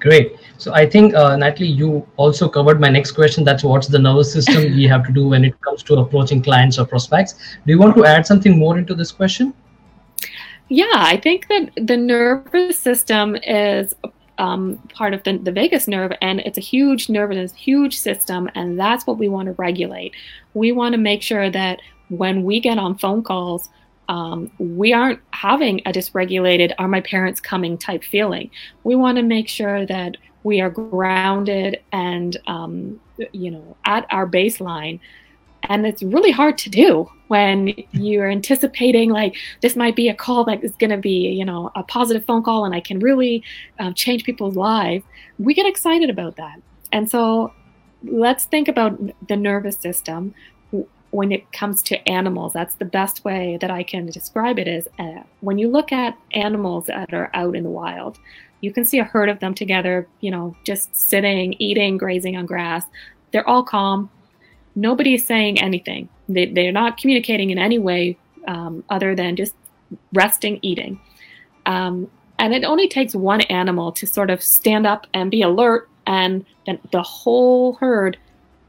Great. 0.00 0.36
So 0.56 0.72
I 0.72 0.88
think, 0.88 1.14
uh, 1.14 1.36
Natalie, 1.36 1.68
you 1.68 2.06
also 2.16 2.48
covered 2.48 2.80
my 2.80 2.88
next 2.88 3.12
question. 3.12 3.44
That's 3.44 3.62
what's 3.62 3.86
the 3.86 3.98
nervous 3.98 4.32
system 4.32 4.74
we 4.74 4.84
have 4.84 5.06
to 5.06 5.12
do 5.12 5.28
when 5.28 5.44
it 5.44 5.60
comes 5.60 5.82
to 5.84 5.98
approaching 5.98 6.42
clients 6.42 6.78
or 6.78 6.86
prospects. 6.86 7.34
Do 7.66 7.72
you 7.72 7.78
want 7.78 7.94
to 7.96 8.06
add 8.06 8.26
something 8.26 8.58
more 8.58 8.78
into 8.78 8.94
this 8.94 9.12
question? 9.12 9.52
Yeah, 10.68 10.86
I 10.94 11.16
think 11.16 11.48
that 11.48 11.86
the 11.86 11.96
nervous 11.96 12.78
system 12.78 13.36
is 13.36 13.94
um, 14.38 14.78
part 14.94 15.12
of 15.12 15.22
the, 15.24 15.36
the 15.36 15.52
vagus 15.52 15.86
nerve, 15.86 16.12
and 16.22 16.40
it's 16.40 16.56
a 16.56 16.62
huge 16.62 17.10
nerve 17.10 17.30
and 17.30 17.40
a 17.40 17.52
huge 17.52 17.98
system, 17.98 18.48
and 18.54 18.78
that's 18.78 19.06
what 19.06 19.18
we 19.18 19.28
want 19.28 19.46
to 19.46 19.52
regulate. 19.52 20.14
We 20.54 20.72
want 20.72 20.94
to 20.94 20.98
make 20.98 21.22
sure 21.22 21.50
that 21.50 21.80
when 22.08 22.44
we 22.44 22.58
get 22.58 22.78
on 22.78 22.96
phone 22.96 23.22
calls, 23.22 23.68
um, 24.10 24.50
we 24.58 24.92
aren't 24.92 25.20
having 25.30 25.80
a 25.86 25.92
dysregulated, 25.92 26.72
are 26.78 26.88
my 26.88 27.00
parents 27.00 27.40
coming 27.40 27.78
type 27.78 28.02
feeling. 28.02 28.50
We 28.82 28.96
want 28.96 29.16
to 29.18 29.22
make 29.22 29.48
sure 29.48 29.86
that 29.86 30.16
we 30.42 30.60
are 30.60 30.68
grounded 30.68 31.80
and, 31.92 32.36
um, 32.48 33.00
you 33.30 33.52
know, 33.52 33.76
at 33.84 34.06
our 34.10 34.26
baseline. 34.26 34.98
And 35.68 35.86
it's 35.86 36.02
really 36.02 36.32
hard 36.32 36.58
to 36.58 36.70
do 36.70 37.08
when 37.28 37.72
you're 37.92 38.28
anticipating 38.28 39.10
like 39.10 39.36
this 39.62 39.76
might 39.76 39.94
be 39.94 40.08
a 40.08 40.14
call 40.14 40.44
that 40.46 40.64
is 40.64 40.74
going 40.76 40.90
to 40.90 40.96
be, 40.96 41.28
you 41.28 41.44
know, 41.44 41.70
a 41.76 41.84
positive 41.84 42.24
phone 42.24 42.42
call 42.42 42.64
and 42.64 42.74
I 42.74 42.80
can 42.80 42.98
really 42.98 43.44
um, 43.78 43.94
change 43.94 44.24
people's 44.24 44.56
lives. 44.56 45.04
We 45.38 45.54
get 45.54 45.66
excited 45.66 46.10
about 46.10 46.34
that. 46.36 46.60
And 46.90 47.08
so 47.08 47.52
let's 48.02 48.46
think 48.46 48.66
about 48.66 48.98
the 49.28 49.36
nervous 49.36 49.76
system 49.76 50.34
when 51.10 51.32
it 51.32 51.50
comes 51.52 51.82
to 51.82 52.08
animals, 52.08 52.52
that's 52.52 52.76
the 52.76 52.84
best 52.84 53.24
way 53.24 53.58
that 53.60 53.70
I 53.70 53.82
can 53.82 54.06
describe 54.06 54.58
it 54.58 54.68
is 54.68 54.88
uh, 54.98 55.22
when 55.40 55.58
you 55.58 55.68
look 55.68 55.92
at 55.92 56.16
animals 56.32 56.86
that 56.86 57.12
are 57.12 57.30
out 57.34 57.56
in 57.56 57.64
the 57.64 57.70
wild, 57.70 58.18
you 58.60 58.72
can 58.72 58.84
see 58.84 58.98
a 58.98 59.04
herd 59.04 59.28
of 59.28 59.40
them 59.40 59.54
together, 59.54 60.06
you 60.20 60.30
know, 60.30 60.54
just 60.64 60.94
sitting, 60.94 61.54
eating, 61.58 61.96
grazing 61.96 62.36
on 62.36 62.46
grass. 62.46 62.84
They're 63.32 63.48
all 63.48 63.64
calm. 63.64 64.10
Nobody 64.76 65.14
is 65.14 65.26
saying 65.26 65.60
anything. 65.60 66.08
They, 66.28 66.46
they're 66.46 66.72
not 66.72 66.96
communicating 66.96 67.50
in 67.50 67.58
any 67.58 67.78
way 67.78 68.16
um, 68.46 68.84
other 68.88 69.16
than 69.16 69.34
just 69.34 69.54
resting, 70.12 70.60
eating. 70.62 71.00
Um, 71.66 72.08
and 72.38 72.54
it 72.54 72.64
only 72.64 72.88
takes 72.88 73.14
one 73.14 73.40
animal 73.42 73.92
to 73.92 74.06
sort 74.06 74.30
of 74.30 74.42
stand 74.42 74.86
up 74.86 75.06
and 75.12 75.30
be 75.30 75.42
alert, 75.42 75.88
and 76.06 76.44
then 76.66 76.78
the 76.92 77.02
whole 77.02 77.74
herd 77.74 78.16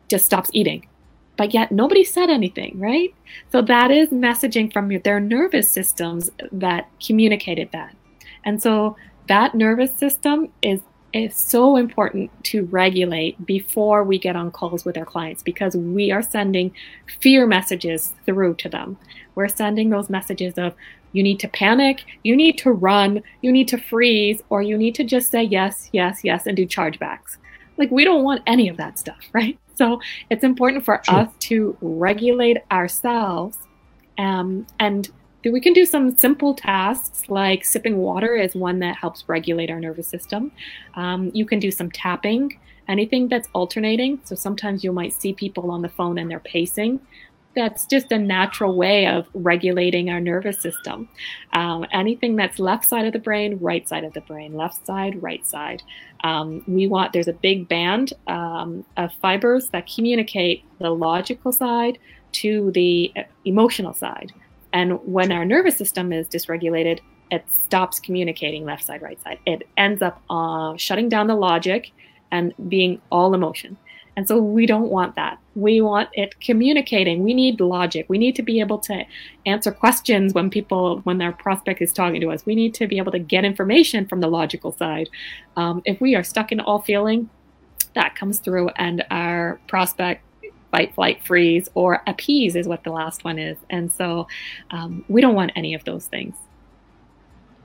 just 0.10 0.26
stops 0.26 0.50
eating 0.54 0.88
but 1.38 1.54
yet 1.54 1.72
nobody 1.72 2.04
said 2.04 2.30
anything, 2.30 2.80
right? 2.80 3.14
So 3.52 3.62
that 3.62 3.92
is 3.92 4.10
messaging 4.10 4.72
from 4.72 4.90
their 5.00 5.20
nervous 5.20 5.70
systems 5.70 6.30
that 6.52 6.90
communicated 7.06 7.70
that. 7.72 7.96
And 8.44 8.62
so 8.62 8.96
that 9.28 9.56
nervous 9.56 9.94
system 9.98 10.52
is 10.62 10.82
is 11.14 11.36
so 11.36 11.76
important 11.76 12.32
to 12.42 12.64
regulate 12.66 13.46
before 13.46 14.04
we 14.04 14.18
get 14.18 14.36
on 14.36 14.50
calls 14.50 14.86
with 14.86 14.98
our 14.98 15.06
clients 15.06 15.44
because 15.44 15.76
we 15.76 16.10
are 16.10 16.22
sending 16.22 16.74
fear 17.20 17.46
messages 17.46 18.14
through 18.26 18.56
to 18.56 18.70
them. 18.70 18.98
We're 19.36 19.50
sending 19.50 19.90
those 19.90 20.10
messages 20.10 20.54
of 20.58 20.74
you 21.14 21.24
need 21.24 21.40
to 21.42 21.50
panic, 21.50 22.04
you 22.24 22.36
need 22.36 22.58
to 22.60 22.72
run, 22.72 23.22
you 23.42 23.52
need 23.52 23.68
to 23.70 23.78
freeze, 23.78 24.42
or 24.50 24.62
you 24.62 24.78
need 24.78 24.96
to 24.96 25.04
just 25.04 25.30
say 25.30 25.44
yes, 25.44 25.90
yes, 25.92 26.22
yes, 26.24 26.48
and 26.48 26.56
do 26.56 26.66
chargebacks. 26.66 27.38
Like, 27.78 27.92
we 27.92 28.06
don't 28.06 28.24
want 28.24 28.44
any 28.48 28.70
of 28.70 28.78
that 28.78 28.98
stuff, 28.98 29.20
right? 29.34 29.60
So 29.82 30.00
it's 30.30 30.44
important 30.44 30.86
for 30.86 31.02
sure. 31.04 31.22
us 31.22 31.30
to 31.50 31.76
regulate 31.82 32.58
ourselves. 32.70 33.58
Um, 34.20 34.68
and 34.80 35.10
we 35.44 35.60
can 35.60 35.74
do 35.74 35.86
some 35.86 36.16
simple 36.20 36.54
tasks 36.54 37.28
like 37.30 37.66
sipping 37.66 37.98
water 37.98 38.36
is 38.36 38.54
one 38.54 38.78
that 38.80 38.96
helps 38.96 39.24
regulate 39.28 39.72
our 39.72 39.80
nervous 39.80 40.08
system. 40.08 40.52
Um, 40.94 41.32
you 41.34 41.48
can 41.48 41.58
do 41.58 41.72
some 41.72 41.90
tapping, 41.90 42.60
anything 42.88 43.28
that's 43.28 43.48
alternating. 43.54 44.20
So 44.24 44.36
sometimes 44.36 44.84
you 44.84 44.92
might 44.92 45.14
see 45.14 45.34
people 45.34 45.72
on 45.72 45.82
the 45.82 45.90
phone 45.90 46.20
and 46.20 46.30
they're 46.30 46.40
pacing 46.40 47.00
that's 47.56 47.86
just 47.86 48.12
a 48.12 48.18
natural 48.18 48.76
way 48.76 49.08
of 49.08 49.28
regulating 49.34 50.10
our 50.10 50.20
nervous 50.20 50.60
system. 50.60 51.10
Um, 51.54 51.86
anything 51.92 52.36
that's 52.36 52.60
left 52.60 52.86
side 52.86 53.06
of 53.06 53.14
the 53.14 53.20
brain, 53.20 53.58
right 53.60 53.88
side 53.88 54.04
of 54.04 54.14
the 54.14 54.22
brain, 54.22 54.54
left 54.54 54.86
side, 54.86 55.22
right 55.22 55.46
side. 55.46 55.84
Um, 56.24 56.64
we 56.68 56.88
want, 56.88 57.14
there's 57.14 57.28
a 57.28 57.34
big 57.34 57.68
band 57.68 58.14
um, 58.28 58.86
of 58.98 59.12
fibers 59.22 59.68
that 59.70 59.90
communicate 59.94 60.64
the 60.80 60.90
logical 60.90 61.52
side 61.52 61.98
to 62.34 62.72
the 62.72 63.14
emotional 63.46 63.94
side. 63.94 64.32
And 64.74 65.00
when 65.06 65.32
our 65.32 65.46
nervous 65.46 65.78
system 65.78 66.14
is 66.14 66.28
dysregulated, 66.28 67.00
it 67.30 67.46
stops 67.50 68.00
communicating 68.00 68.66
left 68.66 68.86
side, 68.86 69.02
right 69.02 69.22
side. 69.22 69.40
It 69.46 69.68
ends 69.78 70.02
up 70.02 70.22
uh, 70.30 70.76
shutting 70.78 71.10
down 71.10 71.28
the 71.28 71.36
logic 71.36 71.92
and 72.32 72.54
being 72.68 73.02
all 73.12 73.34
emotion. 73.34 73.78
And 74.18 74.28
so 74.28 74.38
we 74.38 74.66
don't 74.66 74.90
want 74.90 75.16
that. 75.16 75.40
We 75.56 75.80
want 75.82 76.10
it 76.14 76.40
communicating. 76.42 77.24
We 77.24 77.34
need 77.34 77.62
logic. 77.62 78.06
We 78.10 78.18
need 78.18 78.36
to 78.36 78.42
be 78.42 78.60
able 78.60 78.78
to 78.80 79.06
answer 79.46 79.72
questions 79.72 80.34
when 80.34 80.50
people, 80.50 81.00
when 81.06 81.18
their 81.18 81.32
prospect 81.32 81.82
is 81.82 81.94
talking 81.94 82.20
to 82.22 82.30
us. 82.32 82.46
We 82.46 82.56
need 82.56 82.74
to 82.76 82.88
be 82.88 82.98
able 82.98 83.14
to 83.14 83.20
get 83.20 83.46
information 83.46 84.06
from 84.06 84.20
the 84.20 84.28
logical 84.28 84.74
side. 84.74 85.10
Um, 85.56 85.82
if 85.86 86.02
we 86.02 86.16
are 86.16 86.24
stuck 86.24 86.52
in 86.52 86.60
all 86.60 86.82
feeling, 86.82 87.30
that 87.94 88.16
comes 88.16 88.40
through, 88.40 88.70
and 88.78 89.04
our 89.12 89.60
prospect 89.68 90.24
fight, 90.72 90.96
flight, 90.96 91.22
freeze, 91.26 91.70
or 91.74 92.02
appease 92.08 92.56
is 92.56 92.68
what 92.68 92.84
the 92.84 92.92
last 92.92 93.24
one 93.24 93.38
is. 93.38 93.58
And 93.70 93.92
so 93.92 94.28
um, 94.72 95.04
we 95.10 95.22
don't 95.22 95.36
want 95.36 95.52
any 95.56 95.74
of 95.74 95.84
those 95.84 96.06
things. 96.06 96.36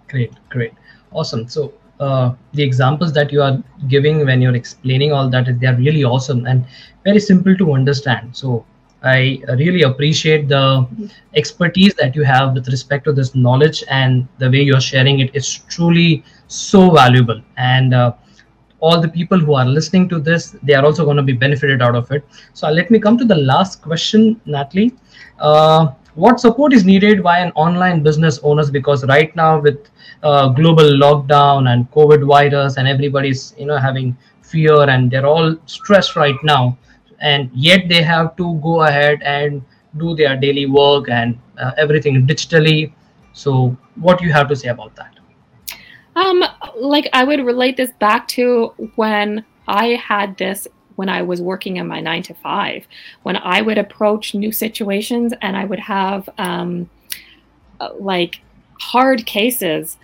Great, 0.09 0.33
great. 0.49 0.73
Awesome. 1.13 1.49
So 1.49 1.73
uh, 2.01 2.35
the 2.53 2.63
examples 2.63 3.13
that 3.15 3.33
you 3.33 3.43
are 3.43 3.63
giving 3.89 4.25
when 4.25 4.43
you're 4.43 4.55
explaining 4.55 5.13
all 5.13 5.29
that 5.31 5.61
they 5.61 5.67
are 5.67 5.77
really 5.77 6.05
awesome 6.05 6.47
and 6.47 6.65
very 7.05 7.21
simple 7.21 7.57
to 7.57 7.73
understand. 7.73 8.37
So 8.37 8.65
i 9.03 9.41
really 9.59 9.83
appreciate 9.83 10.49
the 10.49 10.87
expertise 11.35 11.95
that 11.95 12.17
you 12.17 12.25
have 12.25 12.55
with 12.55 12.69
respect 12.69 13.05
to 13.05 13.13
this 13.13 13.35
knowledge 13.35 13.85
and 13.89 14.27
the 14.39 14.51
way 14.51 14.63
you're 14.63 14.81
sharing 14.81 15.21
it. 15.21 15.35
Is 15.35 15.59
truly 15.69 16.25
so 16.49 16.91
valuable. 16.91 17.41
And 17.57 17.95
uh, 17.95 18.15
all 18.81 19.01
the 19.01 19.09
people 19.09 19.39
who 19.39 19.55
are 19.55 19.67
listening 19.67 20.09
to 20.09 20.19
this 20.19 20.57
they 20.63 20.75
are 20.75 20.85
also 20.85 21.05
going 21.05 21.17
to 21.17 21.23
be 21.23 21.33
benefited 21.33 21.83
out 21.83 21.95
of 21.95 22.11
it. 22.11 22.25
So 22.53 22.71
let 22.71 22.91
me 22.91 22.99
come 22.99 23.17
to 23.19 23.25
the 23.25 23.37
last 23.37 23.83
question 23.83 24.41
natalie. 24.45 24.95
Uh, 25.39 25.93
what 26.15 26.41
support 26.41 26.73
is 26.73 26.85
needed 26.85 27.23
by 27.23 27.39
an 27.39 27.53
online 27.53 28.03
business 28.03 28.39
owners 28.43 28.71
because 28.71 29.05
right 29.07 29.35
now 29.37 29.61
with 29.61 29.91
uh, 30.23 30.49
global 30.49 30.85
lockdown 30.85 31.73
and 31.73 31.91
covid 31.91 32.27
virus 32.27 32.77
and 32.77 32.89
everybody's 32.89 33.55
you 33.59 33.67
know 33.67 33.77
having 33.77 34.17
fear 34.47 34.89
and 34.89 35.11
they're 35.11 35.27
all 35.27 35.57
stressed 35.67 36.17
right 36.17 36.37
now. 36.43 36.79
And 37.21 37.51
yet 37.53 37.89
they 37.89 38.03
have 38.03 38.37
to 38.37 38.59
go 38.63 38.83
ahead 38.83 39.23
and 39.23 39.63
do 39.97 40.15
their 40.15 40.37
daily 40.37 40.67
work 40.67 41.09
and 41.09 41.39
uh, 41.59 41.73
everything 41.77 42.27
digitally. 42.27 42.93
So 43.33 43.77
what 43.97 44.21
you 44.21 44.33
have 44.33 44.49
to 44.49 44.57
say 44.57 44.69
about 44.69 44.95
that? 44.97 45.13
Um 46.15 46.43
like 46.77 47.09
i 47.13 47.25
would 47.25 47.45
relate 47.45 47.77
this 47.77 47.91
back 47.99 48.27
to 48.29 48.73
when 48.95 49.45
i 49.69 49.89
had 50.09 50.37
this 50.39 50.67
when 50.95 51.11
I 51.11 51.21
was 51.21 51.43
working 51.43 51.77
in 51.77 51.87
my 51.87 52.01
nine 52.01 52.23
to 52.23 52.33
five, 52.35 52.87
when 53.23 53.37
I 53.37 53.61
would 53.61 53.77
approach 53.77 54.35
new 54.35 54.51
situations 54.51 55.35
and 55.43 55.55
I 55.55 55.67
would 55.67 55.79
have 55.79 56.27
um, 56.39 56.89
uh, 57.81 57.91
like 57.99 58.41
hard 58.81 59.27
cases 59.27 59.97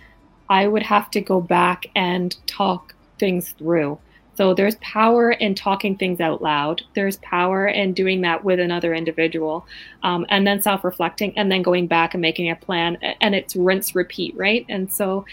I 0.49 0.67
would 0.67 0.83
have 0.83 1.09
to 1.11 1.21
go 1.21 1.41
back 1.41 1.87
and 1.95 2.35
talk 2.47 2.93
things 3.19 3.51
through. 3.51 3.97
So 4.35 4.53
there's 4.53 4.75
power 4.81 5.31
in 5.31 5.53
talking 5.53 5.95
things 5.95 6.19
out 6.19 6.41
loud. 6.41 6.81
There's 6.95 7.17
power 7.17 7.67
in 7.67 7.93
doing 7.93 8.21
that 8.21 8.43
with 8.43 8.59
another 8.59 8.93
individual, 8.93 9.65
um, 10.01 10.25
and 10.29 10.45
then 10.45 10.61
self-reflecting, 10.61 11.37
and 11.37 11.51
then 11.51 11.61
going 11.61 11.87
back 11.87 12.13
and 12.15 12.21
making 12.21 12.49
a 12.49 12.55
plan. 12.55 12.97
And 13.21 13.35
it's 13.35 13.55
rinse, 13.55 13.95
repeat, 13.95 14.35
right? 14.35 14.65
And 14.69 14.91
so 14.91 15.25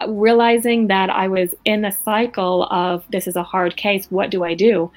uh, 0.00 0.10
realizing 0.10 0.88
that 0.88 1.10
I 1.10 1.28
was 1.28 1.54
in 1.64 1.84
a 1.84 1.92
cycle 1.92 2.64
of 2.64 3.04
this 3.12 3.28
is 3.28 3.36
a 3.36 3.42
hard 3.44 3.76
case. 3.76 4.06
What 4.10 4.30
do 4.30 4.44
I 4.44 4.54
do? 4.54 4.90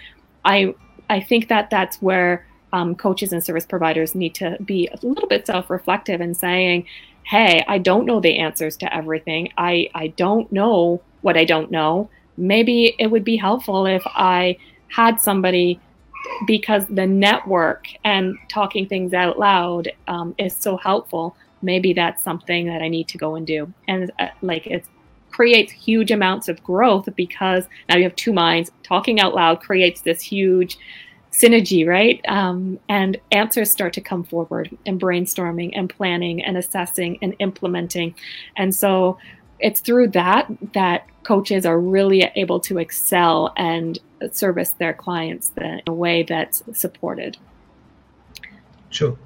I 0.43 0.73
I 1.09 1.19
think 1.19 1.47
that 1.49 1.69
that's 1.69 2.01
where 2.01 2.45
um, 2.71 2.95
coaches 2.95 3.33
and 3.33 3.43
service 3.43 3.67
providers 3.67 4.15
need 4.15 4.33
to 4.35 4.57
be 4.65 4.87
a 4.87 5.05
little 5.05 5.29
bit 5.29 5.45
self-reflective 5.45 6.21
and 6.21 6.35
saying, 6.35 6.87
hey, 7.25 7.63
I 7.67 7.77
don't 7.77 8.05
know 8.05 8.19
the 8.19 8.37
answers 8.37 8.77
to 8.77 8.93
everything. 8.93 9.51
I, 9.57 9.89
I 9.95 10.07
don't 10.07 10.51
know 10.51 11.01
what 11.21 11.37
I 11.37 11.45
don't 11.45 11.71
know. 11.71 12.09
Maybe 12.37 12.95
it 12.99 13.07
would 13.07 13.23
be 13.23 13.37
helpful 13.37 13.85
if 13.85 14.03
I 14.05 14.57
had 14.89 15.21
somebody 15.21 15.79
because 16.47 16.85
the 16.87 17.05
network 17.05 17.87
and 18.03 18.37
talking 18.49 18.87
things 18.87 19.13
out 19.13 19.39
loud 19.39 19.89
um, 20.07 20.35
is 20.37 20.55
so 20.55 20.77
helpful. 20.77 21.35
Maybe 21.61 21.93
that's 21.93 22.23
something 22.23 22.67
that 22.67 22.81
I 22.81 22.87
need 22.87 23.07
to 23.09 23.17
go 23.17 23.35
and 23.35 23.45
do. 23.47 23.71
And 23.87 24.11
uh, 24.19 24.27
like 24.41 24.67
it 24.67 24.85
creates 25.31 25.71
huge 25.71 26.11
amounts 26.11 26.47
of 26.47 26.63
growth 26.63 27.09
because 27.15 27.65
now 27.89 27.97
you 27.97 28.03
have 28.03 28.15
two 28.15 28.33
minds. 28.33 28.71
Talking 28.83 29.19
out 29.19 29.33
loud 29.33 29.61
creates 29.61 30.01
this 30.01 30.21
huge 30.21 30.77
synergy, 31.33 31.85
right? 31.85 32.21
Um, 32.27 32.79
and 32.87 33.19
answers 33.31 33.71
start 33.71 33.93
to 33.93 34.01
come 34.01 34.23
forward 34.23 34.75
and 34.85 35.01
brainstorming 35.01 35.71
and 35.73 35.89
planning 35.89 36.43
and 36.43 36.57
assessing 36.57 37.17
and 37.21 37.35
implementing. 37.39 38.15
And 38.55 38.73
so 38.73 39.17
it's 39.59 39.79
through 39.79 40.09
that 40.09 40.47
that 40.73 41.07
coaches 41.23 41.65
are 41.65 41.79
really 41.79 42.29
able 42.35 42.59
to 42.59 42.77
excel 42.77 43.53
and 43.57 43.97
service 44.31 44.71
their 44.71 44.93
clients 44.93 45.51
in 45.57 45.81
a 45.87 45.93
way 45.93 46.23
that's 46.23 46.63
supported. 46.73 47.37
Sure. 48.89 49.17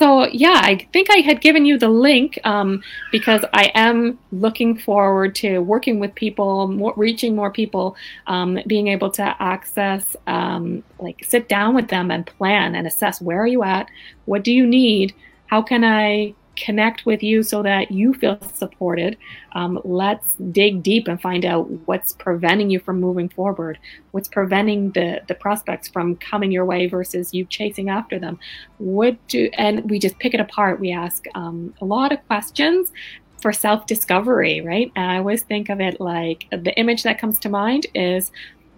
So 0.00 0.26
yeah, 0.28 0.62
I 0.62 0.88
think 0.94 1.08
I 1.10 1.18
had 1.18 1.42
given 1.42 1.66
you 1.66 1.78
the 1.78 1.90
link 1.90 2.38
um, 2.44 2.82
because 3.12 3.44
I 3.52 3.70
am 3.74 4.18
looking 4.32 4.78
forward 4.78 5.34
to 5.36 5.58
working 5.58 6.00
with 6.00 6.14
people, 6.14 6.68
more, 6.68 6.94
reaching 6.96 7.36
more 7.36 7.50
people, 7.50 7.96
um, 8.26 8.58
being 8.66 8.88
able 8.88 9.10
to 9.10 9.36
access, 9.42 10.16
um, 10.26 10.82
like 11.00 11.22
sit 11.22 11.50
down 11.50 11.74
with 11.74 11.88
them 11.88 12.10
and 12.10 12.24
plan 12.24 12.76
and 12.76 12.86
assess 12.86 13.20
where 13.20 13.42
are 13.42 13.46
you 13.46 13.62
at, 13.62 13.90
what 14.24 14.42
do 14.42 14.54
you 14.54 14.66
need, 14.66 15.14
how 15.48 15.60
can 15.60 15.84
I 15.84 16.34
connect 16.60 17.06
with 17.06 17.22
you 17.22 17.42
so 17.42 17.62
that 17.62 17.90
you 17.90 18.12
feel 18.14 18.38
supported. 18.54 19.16
Um, 19.52 19.80
let's 19.84 20.34
dig 20.52 20.82
deep 20.82 21.08
and 21.08 21.20
find 21.20 21.44
out 21.44 21.68
what's 21.86 22.12
preventing 22.12 22.70
you 22.70 22.78
from 22.78 23.00
moving 23.00 23.28
forward, 23.28 23.78
what's 24.10 24.28
preventing 24.28 24.90
the 24.92 25.22
the 25.28 25.34
prospects 25.34 25.88
from 25.88 26.16
coming 26.16 26.52
your 26.52 26.64
way 26.64 26.86
versus 26.86 27.32
you 27.32 27.44
chasing 27.46 27.88
after 27.88 28.18
them. 28.18 28.38
What 28.78 29.16
do 29.28 29.50
and 29.54 29.90
we 29.90 29.98
just 29.98 30.18
pick 30.18 30.34
it 30.34 30.40
apart. 30.40 30.80
We 30.80 30.92
ask 30.92 31.24
um, 31.34 31.74
a 31.80 31.84
lot 31.84 32.12
of 32.12 32.24
questions 32.26 32.92
for 33.40 33.52
self 33.52 33.86
discovery, 33.86 34.60
right? 34.60 34.92
And 34.94 35.10
I 35.10 35.16
always 35.18 35.42
think 35.42 35.70
of 35.70 35.80
it 35.80 36.00
like 36.00 36.46
the 36.50 36.74
image 36.78 37.02
that 37.04 37.18
comes 37.18 37.38
to 37.40 37.48
mind 37.48 37.86
is. 37.94 38.30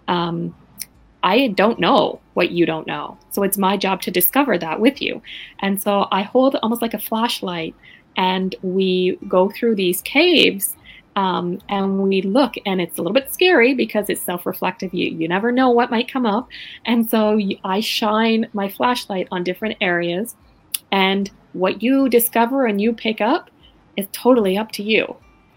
Um, 0.09 0.55
I 1.23 1.49
don't 1.49 1.79
know 1.79 2.21
what 2.35 2.51
you 2.51 2.67
don't 2.67 2.87
know. 2.87 3.17
So 3.31 3.43
it's 3.43 3.59
my 3.59 3.77
job 3.77 4.03
to 4.03 4.11
discover 4.11 4.59
that 4.59 4.81
with 4.81 5.01
you. 5.01 5.23
And 5.61 5.81
so 5.81 6.09
I 6.11 6.23
hold 6.23 6.57
almost 6.57 6.83
like 6.83 6.95
a 6.95 6.99
flashlight 6.99 7.75
and 8.17 8.55
we 8.63 9.19
go 9.29 9.51
through 9.51 9.77
these 9.77 10.03
caves 10.03 10.77
um, 11.17 11.61
and 11.69 12.03
we 12.03 12.23
look 12.23 12.55
and 12.65 12.81
it's 12.81 12.99
a 12.99 13.03
little 13.03 13.15
bit 13.15 13.33
scary 13.33 13.75
because 13.75 14.09
it's 14.09 14.23
self-reflective 14.23 14.95
you 14.95 15.09
you 15.11 15.29
never 15.29 15.53
know 15.53 15.71
what 15.71 15.91
might 15.91 16.11
come 16.11 16.25
up 16.25 16.49
and 16.87 17.09
so 17.09 17.39
i 17.65 17.81
shine 17.81 18.49
my 18.53 18.69
flashlight 18.69 19.29
on 19.31 19.45
different 19.45 19.77
areas 19.81 20.35
and 20.91 21.31
what 21.53 21.83
you 21.83 22.09
discover 22.09 22.65
and 22.65 22.81
you 22.81 22.93
pick 22.93 23.21
up 23.21 23.51
is 23.97 24.07
totally 24.13 24.57
up 24.57 24.73
to 24.73 24.83
you 24.83 25.15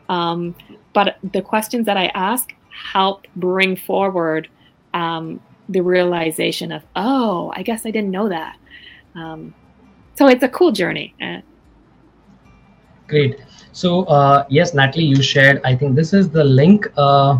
um, 0.10 0.54
but 0.94 1.18
the 1.32 1.42
questions 1.42 1.86
that 1.86 1.98
i 1.98 2.08
ask 2.08 2.54
help 2.92 3.26
bring 3.38 3.78
forward 3.78 4.50
um, 4.94 5.40
the 5.70 5.82
realization 5.82 6.72
of, 6.72 6.84
oh, 6.96 7.52
I 7.56 7.64
guess 7.64 7.86
I 7.86 7.92
didn't 7.92 8.12
know 8.12 8.30
that. 8.30 8.58
Um, 9.16 9.54
so 10.16 10.28
it's 10.28 10.44
a 10.44 10.50
cool 10.50 10.72
journey. 10.72 11.14
Uh, 11.22 11.42
Great. 13.08 13.40
So 13.72 14.04
uh, 14.06 14.46
yes, 14.50 14.74
Natalie, 14.74 15.06
you 15.06 15.22
shared. 15.22 15.62
I 15.64 15.76
think 15.76 15.96
this 15.96 16.14
is 16.14 16.30
the 16.30 16.44
link. 16.44 16.88
Uh, 16.98 17.40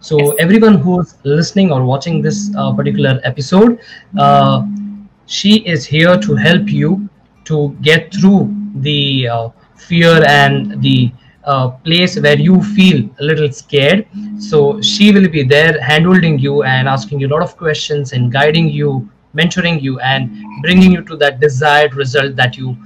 so 0.00 0.18
yes. 0.18 0.36
everyone 0.38 0.74
who's 0.74 1.14
listening 1.24 1.72
or 1.72 1.84
watching 1.84 2.22
this 2.22 2.54
uh, 2.56 2.72
particular 2.74 3.20
episode, 3.24 3.80
uh, 4.18 4.64
she 5.26 5.58
is 5.66 5.86
here 5.86 6.18
to 6.18 6.34
help 6.34 6.68
you 6.68 7.08
to 7.44 7.76
get 7.80 8.12
through 8.14 8.54
the 8.76 9.28
uh, 9.28 9.48
fear 9.76 10.22
and 10.26 10.82
the 10.82 11.12
place 11.84 12.18
where 12.18 12.38
you 12.38 12.62
feel 12.62 13.08
a 13.20 13.24
little 13.24 13.50
scared. 13.52 14.06
So 14.38 14.80
she 14.80 15.12
will 15.12 15.28
be 15.28 15.42
there 15.42 15.78
handholding 15.78 16.40
you 16.40 16.62
and 16.62 16.88
asking 16.88 17.20
you 17.20 17.28
a 17.28 17.32
lot 17.32 17.42
of 17.42 17.56
questions 17.56 18.12
and 18.12 18.32
guiding 18.32 18.68
you, 18.68 19.08
mentoring 19.34 19.80
you, 19.80 20.00
and 20.00 20.30
bringing 20.62 20.90
you 20.90 21.02
to 21.02 21.16
that 21.18 21.40
desired 21.40 21.94
result 21.94 22.36
that 22.36 22.56
you 22.56 22.76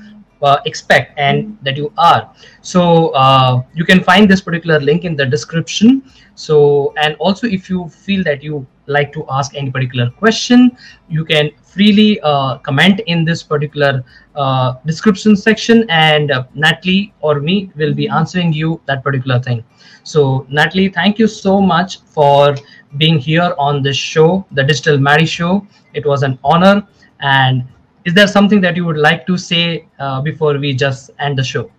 uh, 0.43 0.59
expect 0.67 1.19
and 1.19 1.59
that 1.63 1.77
you 1.77 1.93
are. 1.99 2.33
So 2.61 3.09
uh, 3.09 3.63
you 3.75 3.85
can 3.85 4.03
find 4.03 4.29
this 4.29 4.41
particular 4.41 4.81
link 4.81 5.05
in 5.05 5.17
the 5.17 5.27
description. 5.27 6.03
So 6.35 6.93
and 6.97 7.17
also 7.17 7.47
if 7.47 7.69
you 7.69 7.89
feel 7.89 8.25
that 8.25 8.43
you 8.43 8.67
like 8.91 9.13
to 9.13 9.25
ask 9.31 9.55
any 9.55 9.71
particular 9.71 10.11
question, 10.11 10.77
you 11.09 11.25
can 11.25 11.51
freely 11.63 12.21
uh, 12.21 12.59
comment 12.59 13.01
in 13.07 13.25
this 13.25 13.43
particular 13.43 14.05
uh, 14.35 14.75
description 14.85 15.37
section 15.37 15.85
and 15.89 16.31
uh, 16.31 16.45
Natalie 16.55 17.13
or 17.21 17.41
me 17.41 17.71
will 17.77 17.95
be 17.95 18.09
answering 18.09 18.53
you 18.53 18.81
that 18.87 19.03
particular 19.03 19.39
thing. 19.41 19.65
So 20.03 20.47
Natalie, 20.49 20.89
thank 20.89 21.19
you 21.19 21.27
so 21.27 21.61
much 21.61 22.01
for 22.03 22.57
being 22.97 23.19
here 23.19 23.55
on 23.59 23.83
this 23.83 23.97
show, 23.97 24.45
the 24.53 24.65
Digital 24.65 24.99
Maddy 24.99 25.27
Show. 25.27 25.67
It 25.95 26.05
was 26.07 26.23
an 26.23 26.39
honor. 26.43 26.87
And 27.21 27.65
is 28.05 28.15
there 28.15 28.27
something 28.27 28.61
that 28.63 28.77
you 28.77 28.85
would 28.85 28.97
like 28.97 29.27
to 29.27 29.37
say 29.37 29.87
uh, 29.99 30.21
before 30.21 30.59
we 30.59 30.75
just 30.75 31.11
end 31.19 31.39
the 31.39 31.45
show? 31.45 31.71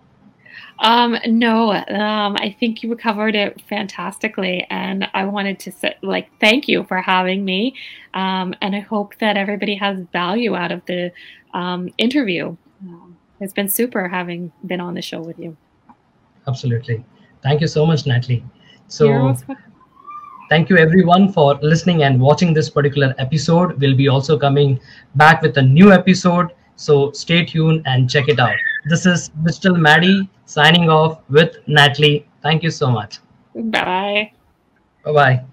Um, 0.82 1.16
no, 1.26 1.70
um, 1.70 2.36
I 2.36 2.56
think 2.58 2.82
you 2.82 2.94
covered 2.96 3.36
it 3.36 3.62
fantastically, 3.68 4.66
and 4.68 5.08
I 5.14 5.24
wanted 5.26 5.60
to 5.60 5.70
say, 5.70 5.94
like 6.02 6.28
thank 6.40 6.66
you 6.66 6.82
for 6.82 7.00
having 7.00 7.44
me, 7.44 7.76
um, 8.14 8.52
and 8.60 8.74
I 8.74 8.80
hope 8.80 9.14
that 9.20 9.36
everybody 9.36 9.76
has 9.76 10.04
value 10.12 10.56
out 10.56 10.72
of 10.72 10.84
the 10.86 11.12
um, 11.54 11.88
interview. 11.98 12.56
Um, 12.82 13.16
it's 13.38 13.52
been 13.52 13.68
super 13.68 14.08
having 14.08 14.50
been 14.66 14.80
on 14.80 14.94
the 14.94 15.02
show 15.02 15.20
with 15.22 15.38
you. 15.38 15.56
Absolutely, 16.48 17.04
thank 17.44 17.60
you 17.60 17.68
so 17.68 17.86
much, 17.86 18.04
Natalie. 18.04 18.44
So. 18.88 19.36
Thank 20.48 20.68
you 20.68 20.76
everyone 20.76 21.32
for 21.32 21.54
listening 21.62 22.02
and 22.02 22.20
watching 22.20 22.52
this 22.52 22.68
particular 22.68 23.14
episode. 23.16 23.80
We'll 23.80 23.96
be 23.96 24.08
also 24.08 24.38
coming 24.38 24.78
back 25.14 25.40
with 25.40 25.56
a 25.56 25.62
new 25.62 25.92
episode. 25.92 26.48
So 26.76 27.10
stay 27.12 27.46
tuned 27.46 27.84
and 27.86 28.10
check 28.10 28.28
it 28.28 28.38
out. 28.38 28.54
This 28.84 29.06
is 29.06 29.28
Digital 29.44 29.76
Maddy 29.76 30.28
signing 30.44 30.90
off 30.90 31.20
with 31.28 31.56
Natalie. 31.66 32.26
Thank 32.42 32.62
you 32.62 32.70
so 32.70 32.90
much. 32.90 33.20
Bye. 33.54 34.32
Bye 35.04 35.12
bye. 35.12 35.44